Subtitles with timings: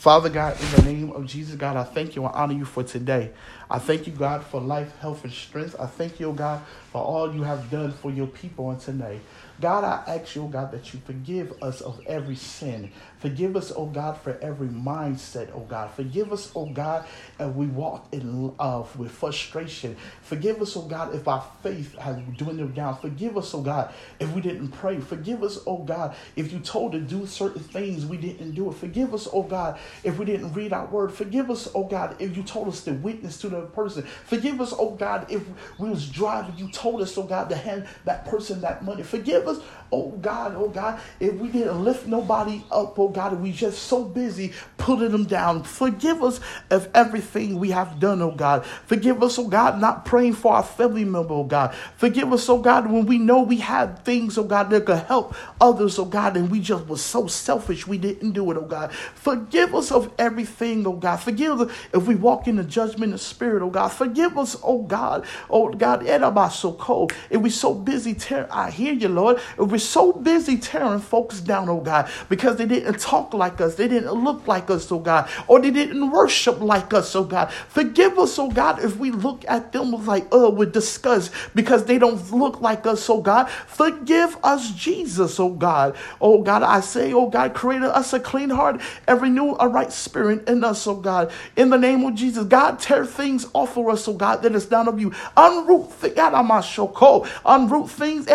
[0.00, 2.82] Father God, in the name of Jesus, God, I thank you and honor you for
[2.82, 3.32] today.
[3.68, 5.76] I thank you, God, for life, health, and strength.
[5.78, 9.20] I thank you, God, for all you have done for your people on today.
[9.60, 12.90] God, I ask you, oh God, that you forgive us of every sin.
[13.18, 15.90] Forgive us, oh God, for every mindset, oh God.
[15.90, 17.04] Forgive us, oh God,
[17.38, 19.96] if we walk in love with frustration.
[20.22, 22.96] Forgive us, oh God, if our faith has dwindled down.
[22.96, 24.98] Forgive us, oh God, if we didn't pray.
[25.00, 28.74] Forgive us, oh God, if you told to do certain things, we didn't do it.
[28.74, 31.12] Forgive us, oh God, if we didn't read our word.
[31.12, 34.04] Forgive us, oh God, if you told us to witness to the person.
[34.24, 35.44] Forgive us, oh God, if
[35.78, 39.02] we was driving, you told us, oh God, to hand that person that money.
[39.02, 43.52] Forgive pues oh God, oh God, if we didn't lift nobody up, oh God, we
[43.52, 45.62] just so busy putting them down.
[45.62, 46.40] Forgive us
[46.70, 48.64] of everything we have done, oh God.
[48.86, 51.74] Forgive us, oh God, not praying for our family member, oh God.
[51.96, 55.34] Forgive us, oh God, when we know we had things, oh God, that could help
[55.60, 58.92] others, oh God, and we just was so selfish we didn't do it, oh God.
[58.92, 61.16] Forgive us of everything, oh God.
[61.16, 63.88] Forgive us if we walk in the judgment of spirit, oh God.
[63.88, 66.04] Forgive us, oh God, oh God,
[66.52, 67.12] so cold.
[67.28, 69.38] If we so busy tear, I hear you, Lord.
[69.58, 73.74] If we're so busy tearing folks down, oh God, because they didn't talk like us,
[73.74, 77.52] they didn't look like us, oh God, or they didn't worship like us, oh God.
[77.68, 81.98] Forgive us, oh God, if we look at them like, oh, with disgust because they
[81.98, 83.48] don't look like us, oh God.
[83.50, 85.96] Forgive us, Jesus, oh God.
[86.20, 89.92] Oh God, I say, oh God, create us a clean heart and renew a right
[89.92, 91.30] spirit in us, oh God.
[91.56, 94.70] In the name of Jesus, God, tear things off of us, oh God, that is
[94.70, 95.10] not of you.
[95.36, 98.26] Unroot, things, unroot things,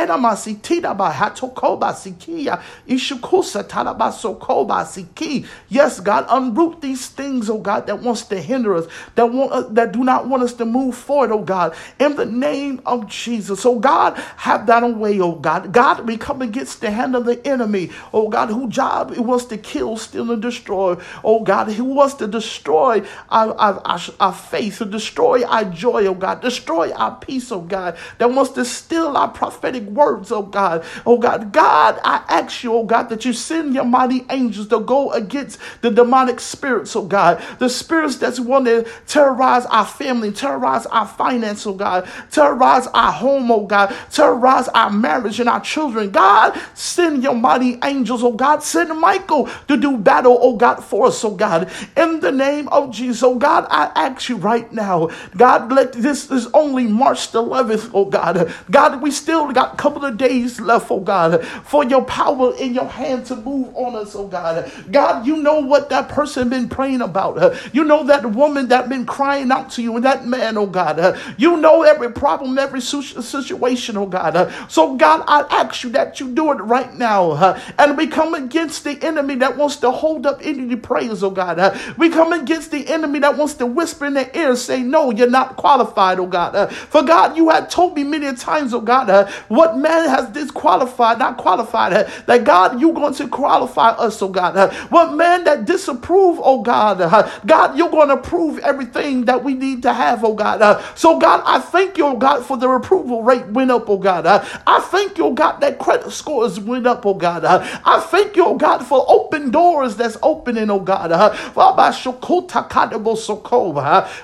[5.70, 9.62] Yes, God, unroot these things, oh God, that wants to hinder us, that want uh,
[9.74, 11.76] that do not want us to move forward, oh God.
[12.00, 15.74] In the name of Jesus, oh God, have that away, oh God.
[15.74, 19.46] God, we come against the hand of the enemy, oh God, who job it wants
[19.46, 20.98] to kill, steal, and destroy.
[21.24, 26.06] Oh God, who wants to destroy our, our, our, our faith, to destroy our joy,
[26.06, 30.44] oh God, destroy our peace, oh God, that wants to steal our prophetic words, oh
[30.44, 30.84] God.
[31.06, 34.68] Oh God, God, God, I ask you, oh God, that you send your mighty angels
[34.68, 37.44] to go against the demonic spirits, oh God.
[37.58, 43.12] The spirits that want to terrorize our family, terrorize our finance, oh God, terrorize our
[43.12, 46.12] home, oh God, terrorize our marriage and our children.
[46.12, 48.62] God, send your mighty angels, oh God.
[48.62, 51.72] Send Michael to do battle, oh God, for us, oh God.
[51.98, 56.30] In the name of Jesus, oh God, I ask you right now, God, let this
[56.30, 58.54] is only March the 11th, oh God.
[58.70, 61.15] God, we still got a couple of days left, oh God,
[61.64, 64.72] for your power in your hand to move on us, oh God.
[64.92, 67.56] God, you know what that person been praying about.
[67.74, 71.18] You know that woman that been crying out to you and that man, oh God.
[71.38, 74.54] You know every problem, every situation, oh God.
[74.70, 77.56] So God, I ask you that you do it right now.
[77.78, 81.80] And we come against the enemy that wants to hold up any prayers, oh God.
[81.98, 85.30] We come against the enemy that wants to whisper in their ear, say, no, you're
[85.30, 86.72] not qualified, oh God.
[86.74, 91.38] For God, you had told me many times, oh God, what man has disqualified, not
[91.38, 91.94] qualified,
[92.26, 94.74] that God, you're going to qualify us, oh God.
[94.90, 97.00] What man that disapprove, oh God,
[97.46, 100.84] God, you're going to prove everything that we need to have, oh God.
[100.98, 104.26] So God, I thank you, oh God, for the approval rate went up, oh God.
[104.26, 107.46] I thank you, oh God, that credit scores went up, oh God.
[107.46, 111.12] I thank you, oh God, for open doors that's opening, oh God.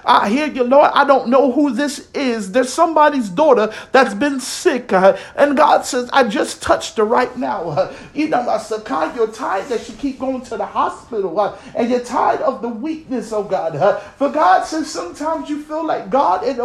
[0.06, 0.92] I hear you, Lord.
[0.94, 2.52] I don't know who this is.
[2.52, 7.92] There's somebody's daughter that's been sick, and God says, I just touched her right now.
[8.14, 11.90] You know, my Sakai, you're tired that she keep going to the hospital, uh, and
[11.90, 13.76] you're tired of the weakness, oh God.
[13.76, 16.60] Uh, for God says sometimes you feel like God oh, in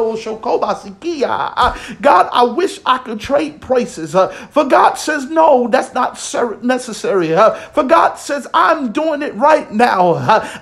[2.01, 4.12] God, I wish I could trade places.
[4.12, 6.19] For God says, no, that's not
[6.65, 7.28] necessary.
[7.73, 10.15] For God says, I'm doing it right now.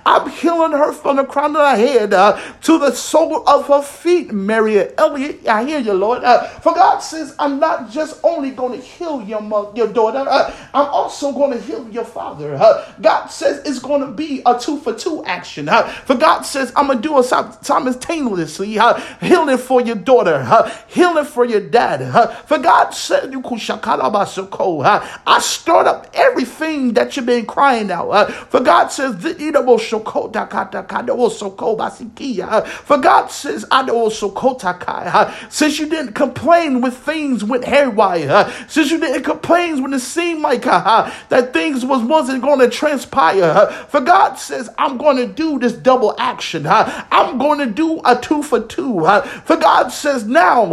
[0.05, 4.33] I'm healing her from the crown of her head to the sole of her feet,
[4.33, 5.47] Mary Elliott.
[5.47, 6.23] I hear you, Lord.
[6.63, 10.55] For God says, I'm not just only going to heal your mother, your daughter, uh,
[10.73, 12.55] I'm also going to heal your father.
[12.55, 15.69] Uh, God says it's going to be a two for two action.
[15.69, 17.25] Uh, for God says, I'm going to do it
[17.65, 18.79] simultaneously
[19.21, 20.45] healing for your daughter,
[20.89, 22.35] healing for your dad.
[22.47, 23.35] For God said,
[25.27, 28.31] I stirred up everything that you've been crying out.
[28.31, 29.15] For God says,
[32.85, 34.31] for God says, I also
[35.51, 40.43] since you didn't complain with things went haywire, Since you didn't complain when it seemed
[40.43, 43.67] like uh, uh, that things was wasn't going to transpire.
[43.89, 46.67] For God says, I'm going to do this double action.
[46.67, 49.01] Uh, I'm going to do a two for two.
[49.45, 50.65] For God says, now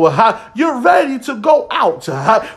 [0.56, 2.08] you're ready to go out.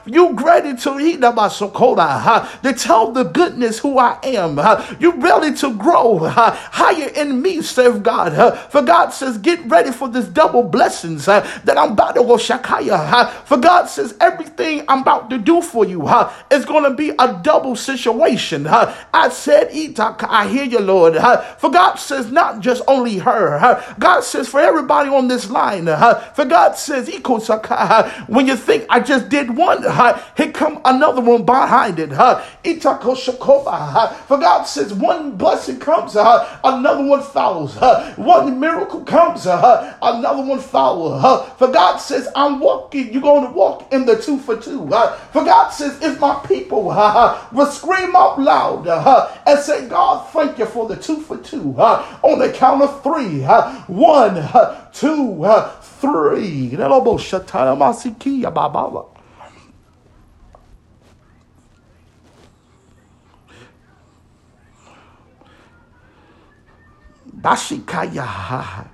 [0.07, 4.59] You're ready to eat up my socola to tell the goodness who I am.
[5.01, 8.59] You're ready to grow higher in me, serve God.
[8.71, 13.31] For God says, get ready for this double blessings that I'm about to go shakaya.
[13.45, 16.09] For God says, everything I'm about to do for you
[16.51, 18.69] it's going to be a double situation.
[18.69, 21.17] I said, I hear you, Lord.
[21.59, 23.83] For God says, not just only her.
[23.99, 25.87] God says, for everybody on this line.
[26.35, 27.09] For God says,
[28.29, 29.83] when you think I just did one,
[30.37, 32.13] here come another one behind it.
[32.13, 32.41] Huh?
[34.29, 37.75] For God says, one blessing comes, another one follows.
[38.17, 41.51] One miracle comes, another one follows.
[41.59, 44.87] For God says, I'm walking, you're going to walk in the two for two.
[44.87, 46.85] For God says, if my people
[47.53, 48.87] will scream out loud
[49.47, 51.75] and say, God, thank you for the two for two.
[51.79, 53.41] On the count of three.
[53.87, 54.49] One,
[54.93, 55.45] two,
[56.01, 56.71] three.
[67.41, 68.94] Bashikaya.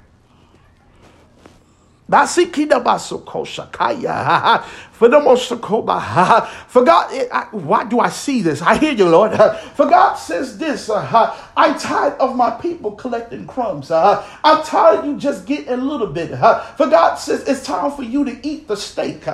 [2.11, 4.65] Basikida basokosha kaya.
[4.93, 5.49] For the most
[6.69, 8.61] For God, why do I see this?
[8.61, 9.33] I hear you, Lord.
[9.75, 13.91] For God says this uh, I'm tired of my people collecting crumbs.
[13.91, 16.33] Uh, I'm tired of you just getting a little bit.
[16.33, 19.27] Uh, for God says it's time for you to eat the steak.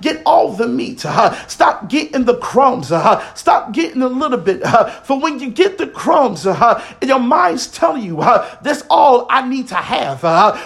[0.00, 1.00] Get all the meat.
[1.00, 2.92] Stop getting the crumbs.
[3.34, 4.62] Stop getting a little bit.
[5.02, 8.18] For when you get the crumbs, your mind's telling you
[8.62, 10.20] that's all I need to have.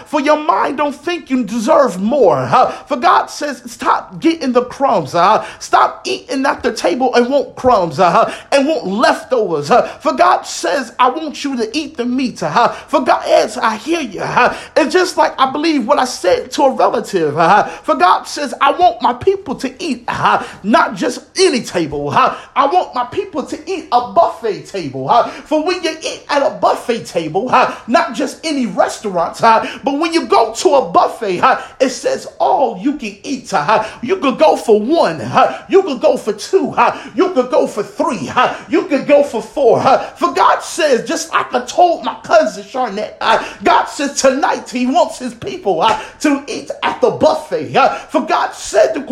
[0.08, 2.46] For your mind don't think you deserve more.
[2.88, 5.14] For God says stop getting the crumbs.
[5.14, 9.70] Uh, stop eating at the table and want crumbs uh, and want leftovers.
[9.70, 12.42] Uh, for God says, I want you to eat the meat.
[12.42, 14.20] Uh, for God, yes, I hear you.
[14.20, 17.36] Uh, it's just like I believe what I said to a relative.
[17.38, 22.10] Uh, for God says, I want my people to eat uh, not just any table.
[22.10, 25.08] Uh, I want my people to eat a buffet table.
[25.08, 29.78] Uh, for when you eat at a buffet table, uh, not just any restaurant, uh,
[29.84, 33.52] but when you go to a buffet, uh, it says all you can eat.
[33.52, 35.20] Uh, you can go for one.
[35.68, 36.74] You could go for two.
[37.14, 38.30] You could go for three.
[38.68, 39.80] You could go for four.
[40.16, 44.86] For God says, just like I told my cousin Charnette, uh, God says tonight He
[44.86, 47.74] wants His people uh, to eat at the buffet.
[47.74, 49.06] Uh, for God said to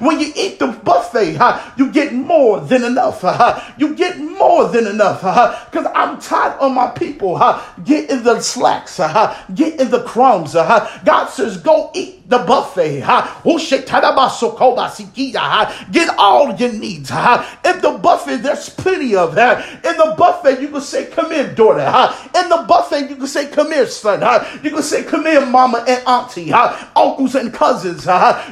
[0.00, 1.38] when you eat the buffet,
[1.76, 3.22] you get more than enough.
[3.78, 5.20] You get more than enough.
[5.70, 7.40] Because I'm tired of my people
[7.84, 8.98] getting the slacks,
[9.54, 10.54] getting the crumbs.
[10.54, 13.00] God says, go eat the buffet.
[15.92, 17.10] Get all your needs.
[17.10, 19.34] In the buffet, there's plenty of.
[19.34, 19.84] That.
[19.84, 21.80] In the buffet, you can say, Come in, daughter.
[22.36, 24.20] In the buffet, you can say, Come here, son.
[24.62, 28.06] You can say, Come here, mama and auntie, uncles and cousins.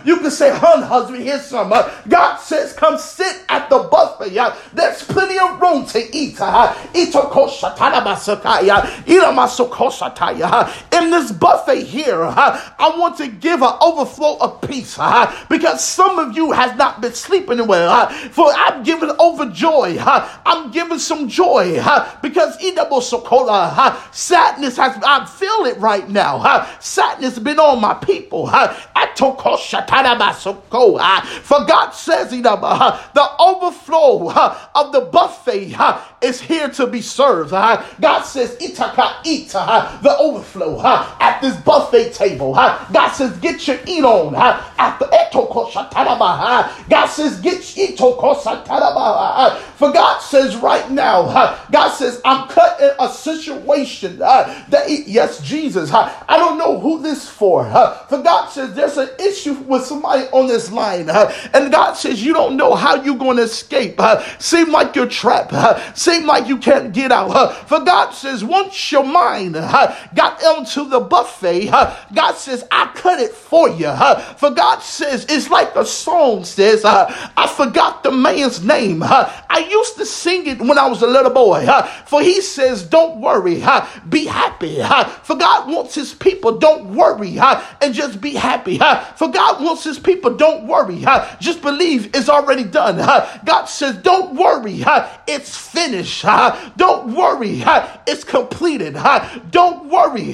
[0.04, 1.70] You can say, Hun, husband, here's some.
[2.08, 4.34] God says, Come sit at the buffet.
[4.72, 6.40] There's plenty of room to eat.
[10.92, 16.19] In this buffet here, I want to give an overflow of peace uh, because some
[16.19, 17.90] of you has not been sleeping well.
[17.90, 19.98] Uh, for I'm giving overjoy.
[19.98, 22.56] Uh, I'm giving some joy uh, because
[23.50, 26.38] uh, sadness has, I feel it right now.
[26.38, 28.47] Uh, sadness been on my people.
[28.47, 28.77] Uh,
[30.97, 32.32] uh, for God says
[32.62, 34.31] uh, the overflow
[34.75, 35.75] of the buffet
[36.22, 37.50] is here to be served.
[37.50, 40.80] God says, Itaka, eat the overflow
[41.21, 42.54] at this buffet table.
[42.54, 44.35] God says, get your eat on.
[44.35, 45.47] at the After
[46.88, 47.61] God says, get
[49.76, 56.37] For God says right now, God says, I'm cutting a situation that, yes, Jesus, I
[56.37, 57.64] don't know who this for.
[58.09, 61.09] For God says, there's an issue with somebody on this line.
[61.09, 64.00] And God says, you don't know how you're going to escape.
[64.38, 65.54] Seem like you're trapped.
[65.97, 67.69] Seem like you can't get out.
[67.69, 71.67] For God says, once your mind got into the buffet,
[72.12, 73.93] God says, I cut it for you.
[74.37, 79.02] For God says, it's like the song says, I forgot the man's name.
[79.02, 81.67] I used to sing it when I was a little boy.
[82.07, 83.62] For he says, don't worry,
[84.09, 84.81] be happy.
[85.23, 88.79] For God wants his people, don't worry, and just be happy.
[88.79, 91.05] For God wants his people, don't worry,
[91.40, 92.97] just believe it's already done.
[93.45, 94.83] God says, don't worry,
[95.26, 96.00] it's finished.
[96.76, 97.62] Don't worry,
[98.07, 98.95] it's completed.
[99.50, 100.33] Don't worry,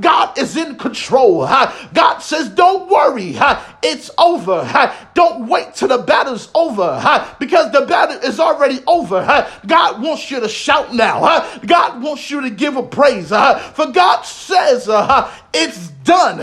[0.00, 1.46] God is in control.
[1.94, 3.36] God says, don't worry,
[3.82, 4.96] It's over.
[5.14, 9.46] Don't wait till the battle's over because the battle is already over.
[9.66, 11.20] God wants you to shout now.
[11.66, 13.28] God wants you to give a praise.
[13.28, 16.38] For God says uh, it's done.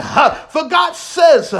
[0.50, 1.53] For God says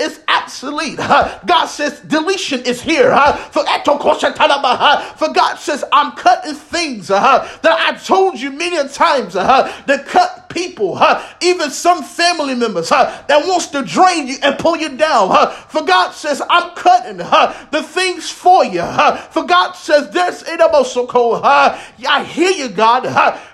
[0.00, 0.96] it's obsolete.
[0.96, 3.10] God says deletion is here.
[3.50, 10.48] For for God says I'm cutting things that I told you many times to cut
[10.50, 11.00] people,
[11.40, 15.52] even some family members that wants to drain you and pull you down.
[15.68, 18.82] For God says I'm cutting the things for you.
[19.30, 23.06] For God says there's in I hear you, God.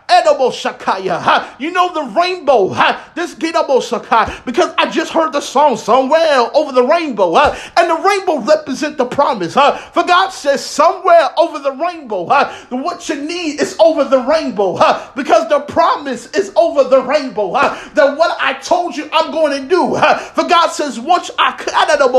[0.08, 1.54] Shakaya.
[1.58, 2.68] You know the rainbow.
[3.14, 4.34] This Gidabo Sakai.
[4.44, 7.36] Because I just heard the song somewhere over the rainbow.
[7.36, 9.54] And the rainbow represent the promise.
[9.54, 12.24] For God says somewhere over the rainbow.
[12.70, 14.76] What you need is over the rainbow.
[15.14, 17.52] Because the promise is over the rainbow.
[17.52, 19.96] That what I told you I'm going to do.
[20.34, 21.54] For God says, once I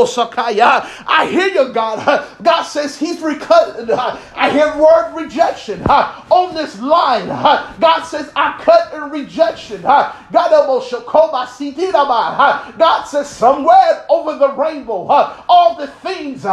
[0.05, 0.87] Sakaya.
[1.07, 2.27] I hear you, God.
[2.41, 3.89] God says He's recut.
[4.35, 7.27] I hear word rejection on this line.
[7.79, 9.81] God says, I cut in rejection.
[9.81, 10.23] God
[13.05, 15.07] says, somewhere over the rainbow,
[15.49, 16.45] all the things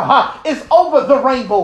[0.44, 1.62] is over the rainbow.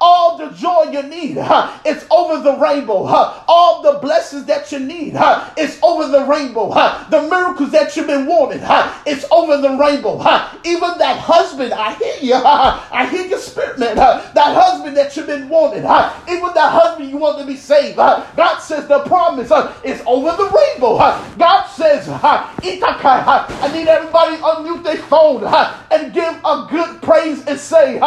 [0.00, 1.38] All the joy you need
[1.84, 3.04] it's over the rainbow.
[3.48, 5.14] All the blessings that you need
[5.56, 6.68] it's over the rainbow.
[7.10, 8.60] The miracles that you've been wanting,
[9.06, 10.18] it's over the rainbow.
[10.64, 12.34] Even that husband, I hear you.
[12.44, 13.96] I hear your spirit, man.
[13.96, 17.96] That husband that you've been wanting, even that husband you want to be saved.
[17.96, 19.50] God says the the promise
[19.84, 20.98] is over the rainbow.
[21.38, 25.44] God says, I need everybody to unmute their phone
[25.90, 27.98] and give a good praise and say,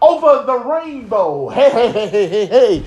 [0.00, 1.48] over the rainbow.
[1.48, 2.86] Hey, hey, hey, hey, hey, hey.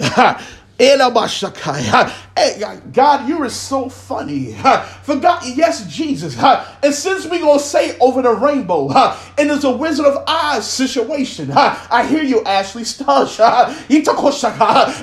[0.76, 2.60] Hey,
[2.92, 4.54] God, you are so funny.
[5.02, 6.36] For God, yes, Jesus.
[6.36, 10.68] And since we're going to say over the rainbow, and it's a Wizard of Oz
[10.68, 13.38] situation, I hear you, Ashley Stush.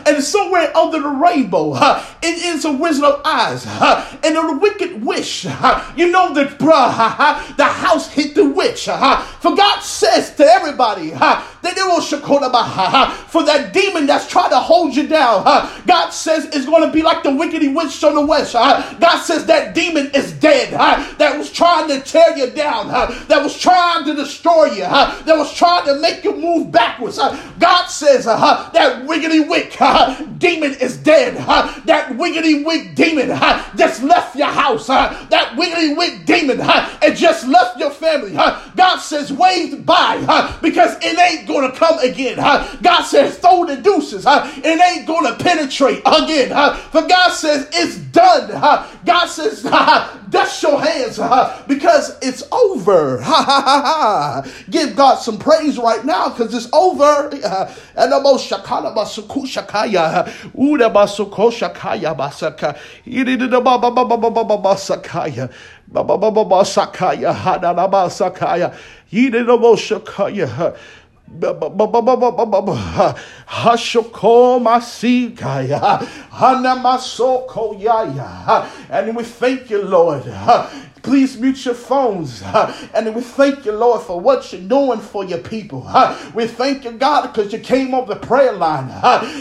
[0.05, 1.75] And somewhere under the rainbow,
[2.21, 3.65] it is a Wizard of Oz.
[4.25, 5.45] And a wicked wish.
[5.45, 8.85] You know that, bruh, the house hit the witch.
[8.85, 11.11] For God says to everybody
[11.61, 15.43] for that demon that's trying to hold you down.
[15.85, 18.53] God says it's going to be like the wickedy witch on the west.
[18.53, 23.57] God says that demon is dead that was trying to tear you down, that was
[23.57, 27.17] trying to destroy you, that was trying to make you move backwards.
[27.17, 29.77] God says that wickedy wick
[30.39, 31.35] demon is dead.
[31.85, 33.29] that wickedy wick demon
[33.75, 34.87] just left your house.
[34.87, 38.31] that wickedy wick demon and just left your family.
[38.31, 42.37] God says wave by because it ain't going to come again.
[42.37, 44.25] God says throw the deuces.
[44.27, 46.49] it ain't going to penetrate again.
[46.91, 48.49] For God says it's done.
[49.05, 49.63] God says,
[50.29, 51.17] dust your hands
[51.67, 53.17] because it's over.
[54.69, 57.29] Give God some praise right now because it's over.
[57.95, 60.25] And the most shakala basuku shakaya.
[60.55, 62.77] Uda basuko shakaya basaka.
[63.05, 64.77] Idida baba baba baba.
[65.87, 67.33] Baba baba basakaya.
[67.33, 68.73] Hadana basakaya.
[69.11, 70.75] Idida boshakaya.
[78.89, 80.23] And we thank you, Lord.
[81.03, 82.43] Please mute your phones.
[82.93, 85.87] And we thank you, Lord, for what you're doing for your people.
[86.33, 88.89] We thank you, God, because you came on the prayer line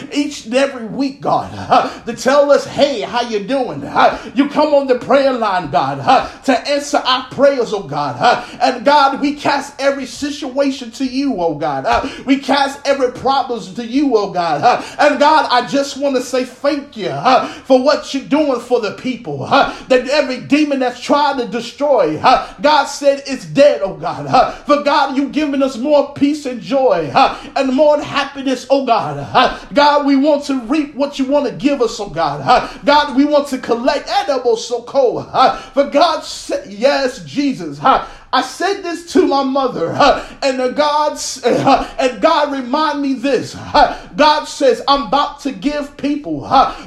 [0.13, 3.81] each and every week, God, to tell us, hey, how you doing?
[4.35, 8.15] You come on the prayer line, God, to answer our prayers, oh God.
[8.61, 11.85] And God, we cast every situation to you, oh God.
[12.25, 14.83] We cast every problem to you, oh God.
[14.99, 17.11] And God, I just want to say thank you
[17.65, 19.45] for what you're doing for the people.
[19.45, 22.17] That every demon that's trying to destroy.
[22.19, 24.55] God said it's dead, oh God.
[24.65, 29.69] For God, you've given us more peace and joy and more happiness, oh God.
[29.73, 32.79] God, we want to reap what you want to give us, oh God.
[32.85, 35.25] God, we want to collect edible so cold.
[35.73, 37.79] For God said, yes, Jesus.
[38.33, 39.91] I said this to my mother,
[40.41, 43.55] and God and God remind me this.
[44.15, 46.41] God says, I'm about to give people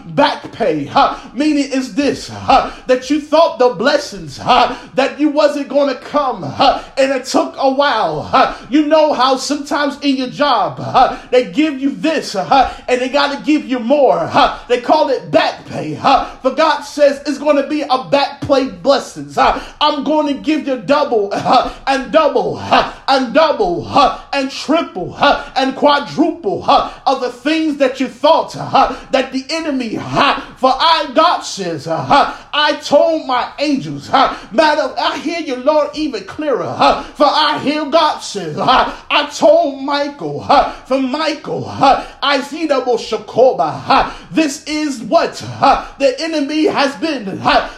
[0.07, 0.91] back pay.
[1.35, 7.13] Meaning is this that you thought the blessings that you wasn't going to come, and
[7.13, 8.57] it took a while.
[8.71, 13.45] You know how sometimes in your job they give you this, and they got to
[13.45, 14.31] give you more.
[14.69, 15.95] They call it back pay.
[15.95, 19.37] But God says it's going to be a back pay blessings.
[19.37, 21.34] I'm going to give you double
[21.87, 22.59] and double.
[23.09, 23.87] and double
[24.33, 31.11] and triple and quadruple of the things that you thought that the enemy, for I,
[31.15, 37.61] God says, I told my angels, Madam, I hear you, Lord, even clearer, for I
[37.63, 40.43] hear God says, I told Michael,
[40.87, 44.13] for Michael, I see the Shakoba.
[44.31, 47.25] This is what the enemy has been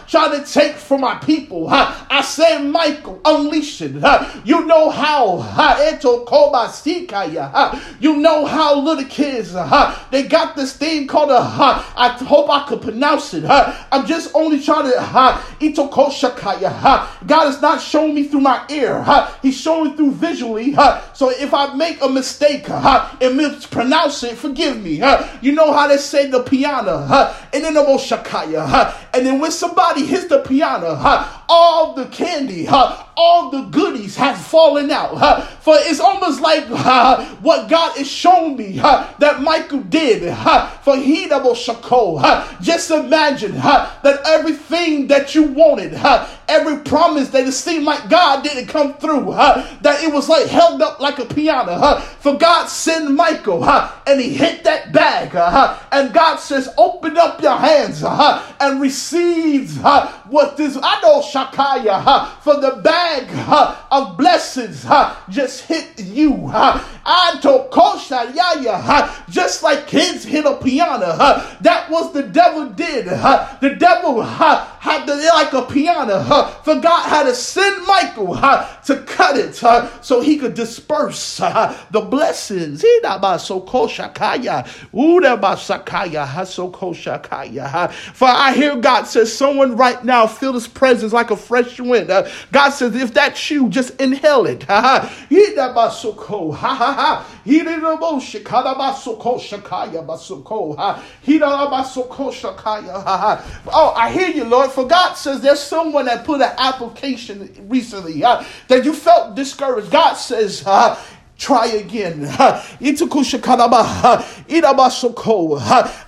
[0.06, 1.66] trying to take from my people.
[1.68, 3.20] I said, Michael,
[4.44, 5.44] You know how.
[8.00, 9.52] You know how little kids,
[10.10, 13.44] they got this thing called a, I hope I could pronounce it.
[13.46, 15.42] I'm just only trying to, ha
[17.26, 19.04] God is not showing me through my ear.
[19.42, 20.74] He's showing through visually.
[21.14, 25.02] So if I make a mistake and mispronounce it, forgive me.
[25.40, 27.06] You know how they say the piano,
[27.52, 30.96] and then the moshakaya, and then when somebody hits the piano,
[31.48, 35.44] all the candy, all the goodies have fallen out.
[35.62, 36.64] For it's almost like
[37.40, 40.34] what God is showing me that Michael did.
[40.82, 42.20] For he double shako.
[42.60, 45.94] Just imagine that everything that you wanted,
[46.48, 50.82] every promise that it seemed like God didn't come through, that it was like held
[50.82, 52.00] up like a piano.
[52.20, 55.34] For God sent Michael and he hit that bag.
[55.92, 58.04] And God says, Open up your hands
[58.60, 59.78] and receive
[60.28, 60.76] what this.
[60.82, 63.28] I know Shakaya for the bag
[63.90, 64.86] of blessings
[65.28, 66.50] just hit you.
[66.52, 71.16] I told Kosha Yaya, just like kids hit a piano.
[71.60, 73.06] That was the devil did.
[73.06, 76.24] The devil had to, like a piano.
[76.64, 82.82] For God had to send Michael to cut it so he could disperse the blessings.
[88.14, 92.08] For I hear God says, someone right now feel his presence like a fresh wind.
[92.52, 94.64] God says, if that's you, just inhale it.
[103.68, 104.70] Oh, I hear you, Lord.
[104.70, 109.90] For God says there's someone that put an application recently uh, that you felt discouraged.
[109.90, 111.00] God says, uh,
[111.38, 112.22] Try again.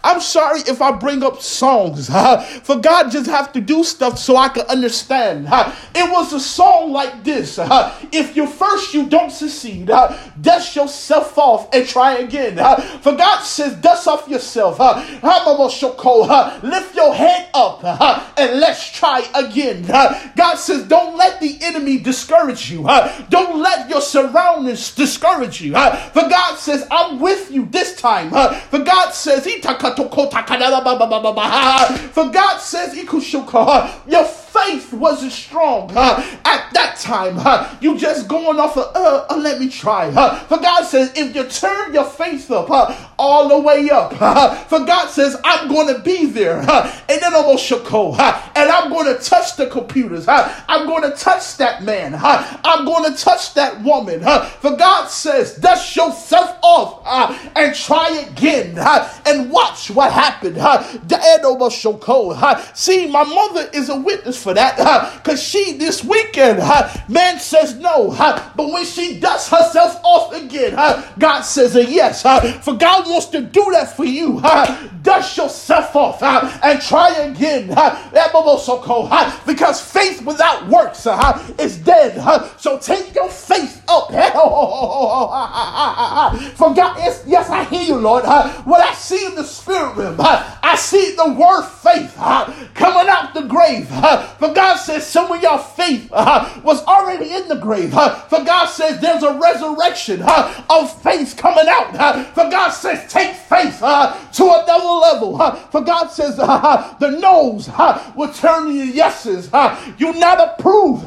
[0.04, 2.08] I'm sorry if I bring up songs.
[2.08, 5.48] For God just have to do stuff so I can understand.
[5.94, 7.58] It was a song like this.
[7.60, 9.90] If you first you don't succeed,
[10.40, 12.56] dust yourself off and try again.
[13.00, 14.78] For God says, dust off yourself.
[16.62, 17.84] Lift your head up
[18.38, 19.84] and let's try again.
[20.36, 22.84] God says, don't let the enemy discourage you.
[23.28, 25.72] Don't let your surroundings discourage discourage you.
[25.72, 28.30] For God says, I'm with you this time.
[28.30, 29.44] For God says,
[32.12, 34.24] for God says, your
[34.64, 37.38] faith wasn't strong at that time.
[37.80, 40.10] You just going off of, uh, uh, let me try.
[40.46, 42.68] For God says, if you turn your faith up
[43.18, 44.12] all the way up,
[44.68, 46.58] for God says, I'm going to be there.
[46.58, 48.14] And then almost shako.
[48.14, 50.26] And I'm going to touch the computers.
[50.28, 52.14] I'm going to touch that man.
[52.18, 54.20] I'm going to touch that woman.
[54.20, 60.58] For God says, dust yourself off uh, and try again uh, and watch what happened.
[60.58, 60.82] Uh,
[62.74, 66.60] see, my mother is a witness for that because she this weekend,
[67.06, 68.14] man says no,
[68.56, 70.74] but when she dusts herself off again,
[71.18, 72.22] God says a yes.
[72.64, 74.40] For God wants to do that for you.
[75.02, 77.68] Dust yourself off and try again.
[79.46, 81.06] Because faith without works
[81.58, 82.18] is dead.
[82.58, 84.08] So take your faith up.
[86.56, 88.24] For God, yes, I hear you, Lord.
[88.24, 92.14] What I see in the spirit realm, I see the word faith
[92.74, 93.88] coming out the grave.
[94.38, 97.94] For God says some of your faith uh, was already in the grave.
[97.94, 101.92] Uh, for God says there's a resurrection uh, of faith coming out.
[102.34, 105.38] For God says take faith to another level.
[105.70, 107.68] For God says the no's
[108.14, 109.50] will turn to yeses.
[109.98, 111.04] You not approve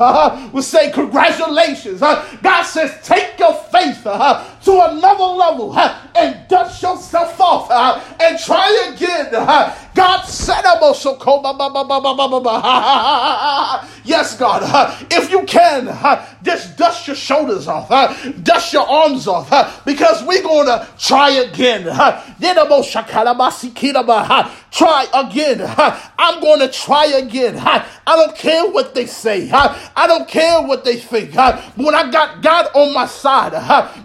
[0.53, 2.01] will say congratulations.
[2.01, 7.71] God says take your faith to another level and dust yourself off
[8.19, 9.31] and try again.
[9.93, 10.61] God said,
[14.03, 15.85] Yes, God, if you can,
[16.43, 17.89] just dust your shoulders off,
[18.43, 21.83] dust your arms off, because we're going to try again.
[24.71, 25.61] Try again.
[26.17, 27.57] I'm going to try again.
[27.57, 29.49] I don't care what they say.
[29.51, 31.35] I don't care what they think.
[31.75, 33.51] When I got God on my side,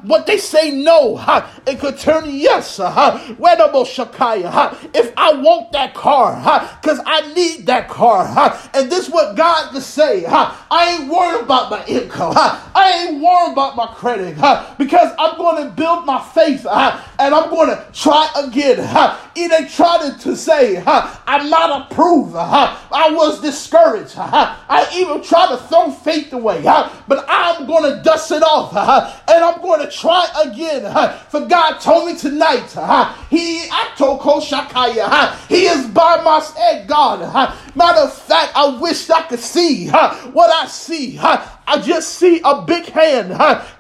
[0.03, 1.23] what they say no,
[1.67, 2.81] it could turn yes.
[2.81, 8.27] If I want that car, because I need that car.
[8.75, 10.25] And this is what God to say.
[10.27, 12.33] I ain't worried about my income.
[12.37, 14.35] I ain't worried about my credit
[14.79, 18.79] because I'm going to build my faith and I'm going to try again.
[19.37, 20.56] He ain't trying to say,
[21.27, 22.35] I'm not approved.
[22.37, 24.15] I was discouraged.
[24.19, 28.73] I even tried to throw faith away, but I'm going to dust it off
[29.29, 30.83] and I'm going to try again.
[31.29, 32.71] For God told me tonight,
[33.31, 37.21] He I told Koshakaya, He is by my side, God.
[37.75, 41.19] Matter of fact, I wish I could see what I see.
[41.67, 43.33] I just see a big hand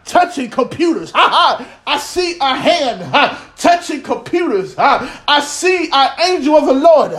[0.04, 1.12] touching computers.
[1.14, 4.74] I see a hand touching computers.
[4.78, 7.12] I see an angel of the Lord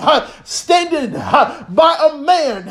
[0.45, 2.65] standing by a man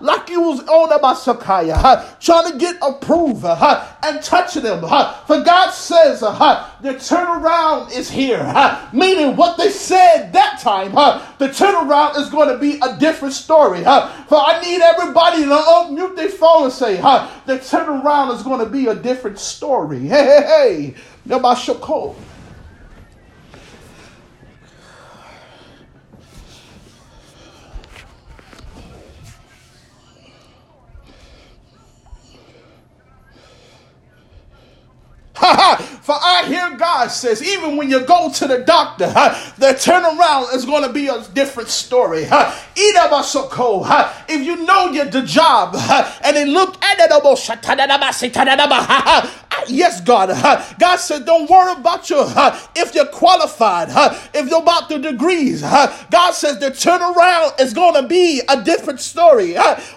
[0.00, 4.80] like he was on about Sakaya, trying to get approved and touching him.
[4.80, 8.44] For God says the turnaround is here,
[8.92, 10.92] meaning what they said that time,
[11.38, 13.82] the turnaround is going to be a different story.
[13.82, 17.00] For I need everybody to unmute their phone and say,
[17.48, 20.00] the turnaround is going to be a different story.
[20.00, 20.94] Hey, hey, hey.
[21.26, 22.14] Nabashako.
[35.38, 40.64] For I hear God says, even when you go to the doctor, the turnaround is
[40.64, 42.26] going to be a different story.
[42.30, 45.76] If you know your the job
[46.24, 47.10] and they look at it,
[48.70, 50.28] ah, yes, God.
[50.78, 52.26] God said, don't worry about your
[52.76, 53.88] if you're qualified,
[54.34, 55.62] if you're about the degrees.
[55.62, 59.54] God says the turnaround is going to be a different story.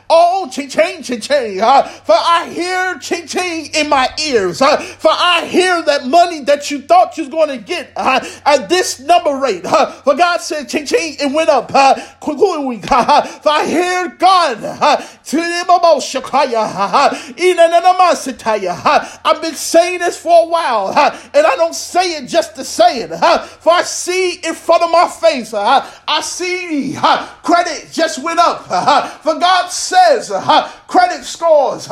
[0.09, 1.59] Oh, ching ching ching ching.
[1.59, 4.59] For I hear ching ching in my ears.
[4.59, 8.67] For I hear that money that you thought you was going to get uh, at
[8.67, 9.65] this number rate.
[9.65, 11.71] Uh, for God said ching ching, it went up.
[11.73, 12.35] Uh, for
[13.49, 14.63] I hear God.
[19.23, 23.01] I've been saying this for a while, and I don't say it just to say
[23.01, 23.09] it.
[23.61, 26.95] For I see in front of my face, I see
[27.43, 28.65] credit just went up.
[29.21, 30.31] For God says
[30.87, 31.87] credit scores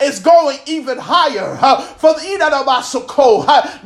[0.00, 1.56] is going even higher.
[1.98, 2.24] For the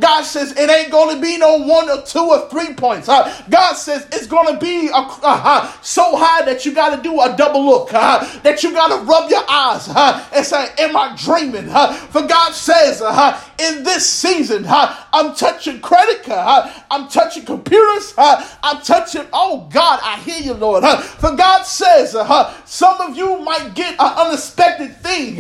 [0.01, 3.07] God says it ain't going to be no one or two or three points.
[3.07, 7.21] God says it's going to be a, uh, so high that you got to do
[7.21, 9.89] a double look, that you got to rub your eyes
[10.33, 11.67] and say, Am I dreaming?
[12.11, 14.65] For God says, uh, in this season.
[14.69, 16.73] I'm touching credit card.
[16.91, 18.15] I'm touching computers.
[18.19, 20.85] I'm touching, oh God, I hear you, Lord.
[21.03, 25.37] For God says, uh, some of you might get an unexpected thing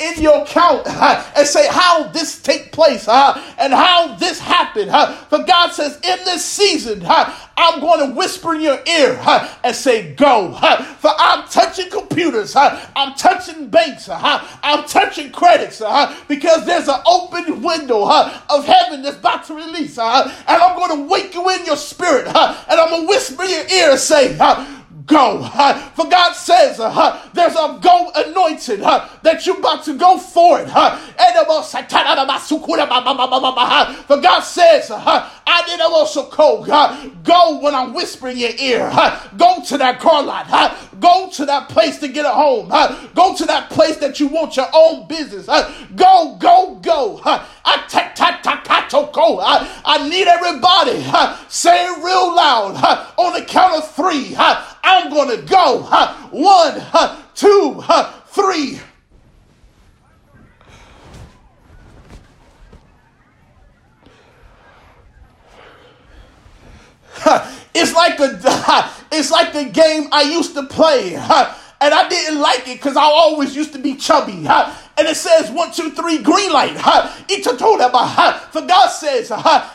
[0.00, 4.90] in your account and say how this take place and how this happened.
[5.28, 7.00] For God says, in this season,
[7.60, 9.20] I'm going to whisper in your ear
[9.62, 10.52] and say, go.
[10.98, 12.56] For I'm touching computers.
[12.56, 14.08] I'm touching banks.
[14.10, 15.82] I'm touching credits
[16.26, 19.98] because there's an open window of heaven that's about to release.
[19.98, 22.26] And I'm going to wake you in your spirit.
[22.28, 24.36] And I'm going to whisper in your ear and say,
[25.10, 25.42] go.
[25.94, 30.68] For God says uh, there's a go anointed that you're about to go for it.
[34.06, 36.64] For God says, uh, I did also go.
[37.24, 38.90] Go when I'm whispering your ear.
[39.36, 40.78] Go to that car lot.
[41.00, 42.68] Go to that place to get a home.
[43.14, 45.46] Go to that place that you want your own business.
[45.96, 47.20] Go, go, go.
[49.82, 51.02] I need everybody
[51.48, 52.76] say it real loud
[53.16, 54.34] on the count of three.
[54.82, 55.82] I'm going to go.
[56.30, 56.82] One,
[57.34, 57.82] two,
[58.28, 58.80] three.
[67.72, 72.68] It's like the it's like the game I used to play, and I didn't like
[72.68, 74.46] it because I always used to be chubby
[75.00, 76.76] and it says one, two, three, green light.
[78.52, 79.30] For God says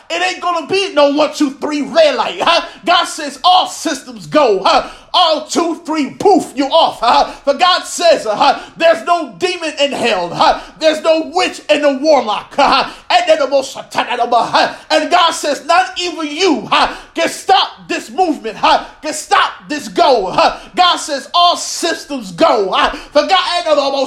[0.09, 2.39] it ain't gonna be no one, two, three, red light.
[2.41, 2.67] Huh?
[2.85, 4.61] God says all systems go.
[4.63, 4.91] Huh?
[5.13, 6.99] All two, three, poof, you off.
[6.99, 7.31] Huh?
[7.31, 10.29] For God says uh, there's no demon in hell.
[10.33, 10.61] Huh?
[10.79, 12.53] There's no witch and no warlock.
[12.53, 12.93] Huh?
[13.09, 14.07] And then the most attack.
[14.19, 16.95] Uh, and God says not even you huh?
[17.13, 18.57] can stop this movement.
[18.57, 18.85] Huh?
[19.01, 20.31] Can stop this go.
[20.31, 20.59] Huh?
[20.75, 22.71] God says all systems go.
[23.11, 23.45] For God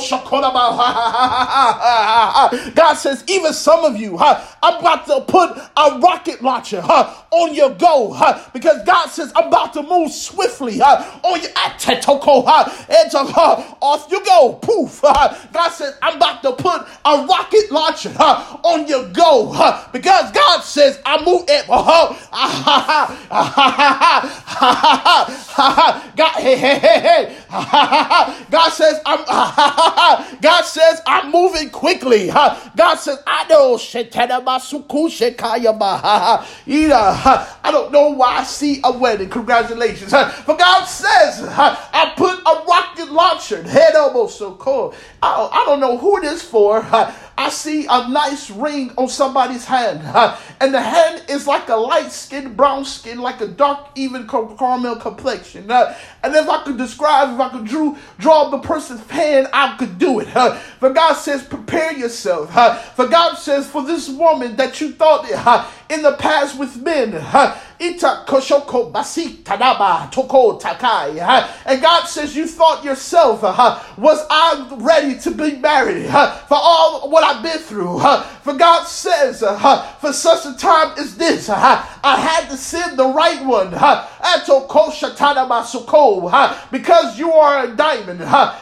[0.01, 0.51] shakona.
[1.81, 4.45] Uh, God says, even some of you, Huh?
[4.63, 9.07] I'm about to put a a rocket launcher huh, on your go huh, because God
[9.09, 14.07] says, I'm about to move swiftly huh, on your atetoko, huh, and so, huh, off
[14.11, 14.55] you go.
[14.62, 15.01] Poof.
[15.03, 15.35] Huh.
[15.53, 20.31] God says, I'm about to put a rocket launcher huh, on your go huh, because
[20.33, 21.64] God says, I move it.
[21.68, 22.14] Uh,
[26.16, 27.37] God, hey, hey, hey, hey.
[28.51, 29.24] God says, I'm,
[30.40, 32.29] God says, I'm moving quickly.
[32.29, 33.77] God says, I know.
[35.81, 36.45] Uh,
[37.64, 39.29] I don't know why I see a wedding.
[39.29, 40.11] Congratulations.
[40.12, 43.62] But God says, I put a rocket launcher.
[43.62, 44.95] Head almost so cold.
[45.23, 46.81] I don't know who it is for.
[47.38, 50.01] I see a nice ring on somebody's hand,
[50.61, 54.96] and the hand is like a light skin, brown skin, like a dark, even caramel
[54.96, 55.70] complexion.
[55.70, 59.98] and if I could describe, if I could drew, draw the person's hand, I could
[59.98, 60.27] do it.
[60.81, 62.53] For God says, prepare yourself.
[62.96, 65.24] For God says, for this woman that you thought
[65.88, 67.12] in the past with men,
[67.81, 71.19] Ita koshoko basi tanaba toko takai.
[71.64, 73.43] And God says, You thought yourself,
[73.97, 78.01] was I ready to be married for all what I've been through?
[78.43, 79.41] For God says,
[80.01, 83.71] For such a time as this, I had to send the right one.
[86.71, 88.21] Because you are a diamond.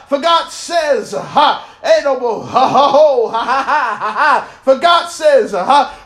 [0.08, 1.12] For God says,
[4.62, 5.52] For God says,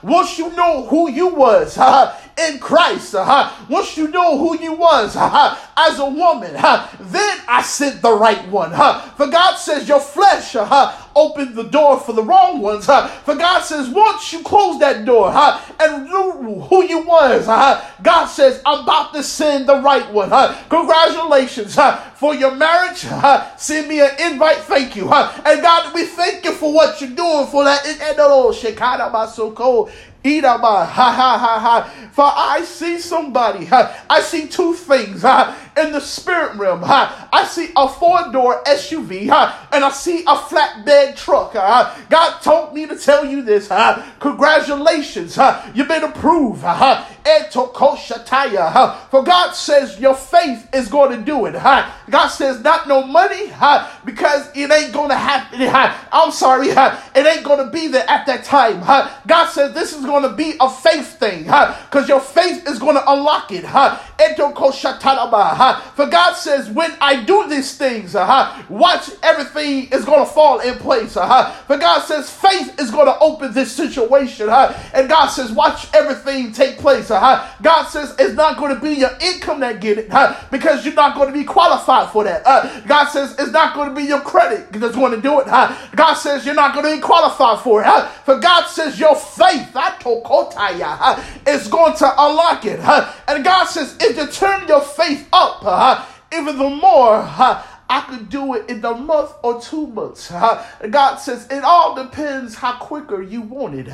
[0.03, 1.77] once you know who you was,
[2.49, 7.39] in Christ, uh, once you know who you was uh, as a woman, uh, then
[7.49, 8.71] I sent the right one.
[9.17, 10.57] For God says your flesh
[11.17, 12.87] opened the door for the wrong ones.
[12.87, 18.63] For God says once you close that door and knew who you was, God says
[18.65, 20.31] I'm about to send the right one.
[20.69, 21.79] Congratulations
[22.15, 23.07] for your marriage.
[23.59, 24.59] Send me an invite.
[24.59, 25.11] Thank you.
[25.13, 27.81] And God, we thank you for what you're doing for that.
[30.23, 32.09] Idaba, ha ha ha ha.
[32.13, 35.25] For I see somebody, I see two things
[35.77, 36.83] in the spirit realm.
[36.85, 41.53] I see a four door SUV and I see a flatbed truck.
[41.53, 43.69] God told me to tell you this.
[44.21, 45.39] Congratulations,
[45.75, 46.61] you've been approved.
[46.61, 46.67] For
[49.25, 51.55] God says your faith is going to do it.
[51.55, 53.53] God says not no money
[54.05, 55.61] because it ain't going to happen.
[56.13, 58.81] I'm sorry, it ain't going to be there at that time.
[59.27, 62.97] God says this is going to be a faith thing because your faith is going
[62.97, 63.65] to unlock it.
[65.97, 70.61] For God says when I do these things, uh-huh, watch everything is going to fall
[70.61, 71.17] in place.
[71.17, 71.51] Uh-huh.
[71.67, 74.49] For God says faith is going to open this situation.
[74.49, 74.75] Uh-huh.
[74.95, 77.09] And God says watch everything take place.
[77.09, 80.11] God says it's not going to be your income that get it
[80.51, 82.45] because you're not going to be qualified for that.
[82.87, 85.47] God says it's not going to be your credit that's going to do it.
[85.47, 88.09] God says you're not going to be qualified for it.
[88.25, 89.69] For God says your faith
[91.47, 92.81] is going to unlock it.
[93.29, 97.17] And God says if you turn your faith up even the more,
[97.93, 100.31] I could do it in a month or two months.
[100.31, 103.87] God says it all depends how quicker you want it.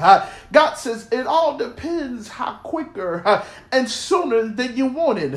[0.52, 5.36] God says it all depends how quicker and sooner than you want it.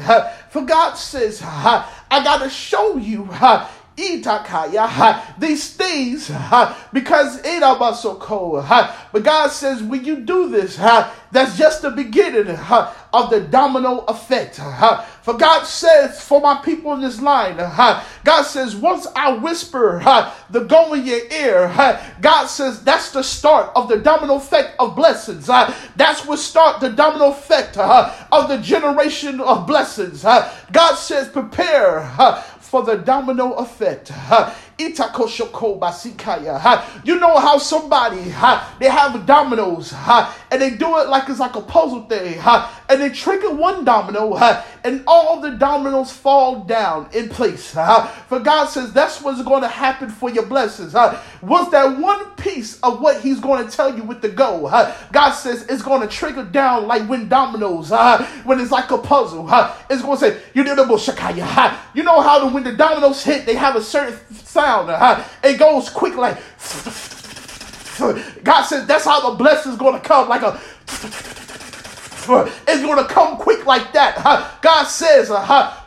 [0.50, 3.30] For God says, I got to show you
[5.38, 6.32] these things
[6.94, 8.66] because it was so cold.
[8.68, 10.78] But God says, when you do this,
[11.32, 12.58] that's just the beginning
[13.14, 14.60] of the domino effect.
[15.22, 20.00] For God says, for my people in this line, God says, once I whisper
[20.50, 24.96] the go in your ear, God says that's the start of the domino effect of
[24.96, 25.46] blessings.
[25.48, 30.24] That's what start the domino effect of the generation of blessings.
[30.24, 32.02] God says, prepare
[32.70, 34.12] for the domino effect.
[34.78, 34.94] You
[37.20, 38.22] know how somebody
[38.80, 39.92] they have dominoes
[40.52, 42.40] and they do it like it's like a puzzle thing
[42.90, 44.36] and they trigger one domino
[44.84, 47.72] and all the dominoes fall down in place.
[47.72, 50.94] For God says that's what's going to happen for your blessings.
[50.94, 54.70] Was that one piece of what He's going to tell you with the go?
[55.12, 57.92] God says it's going to trigger down like when dominoes
[58.46, 59.48] when it's like a puzzle.
[59.90, 60.76] It's going to say you know
[61.94, 64.90] You know how the, when the dominoes hit they have a certain sound sound.
[64.90, 66.38] Uh, it goes quick like.
[68.44, 70.60] God says that's how the blessing is going to come, like a.
[72.32, 74.60] It's going to come quick like that.
[74.62, 75.32] God says,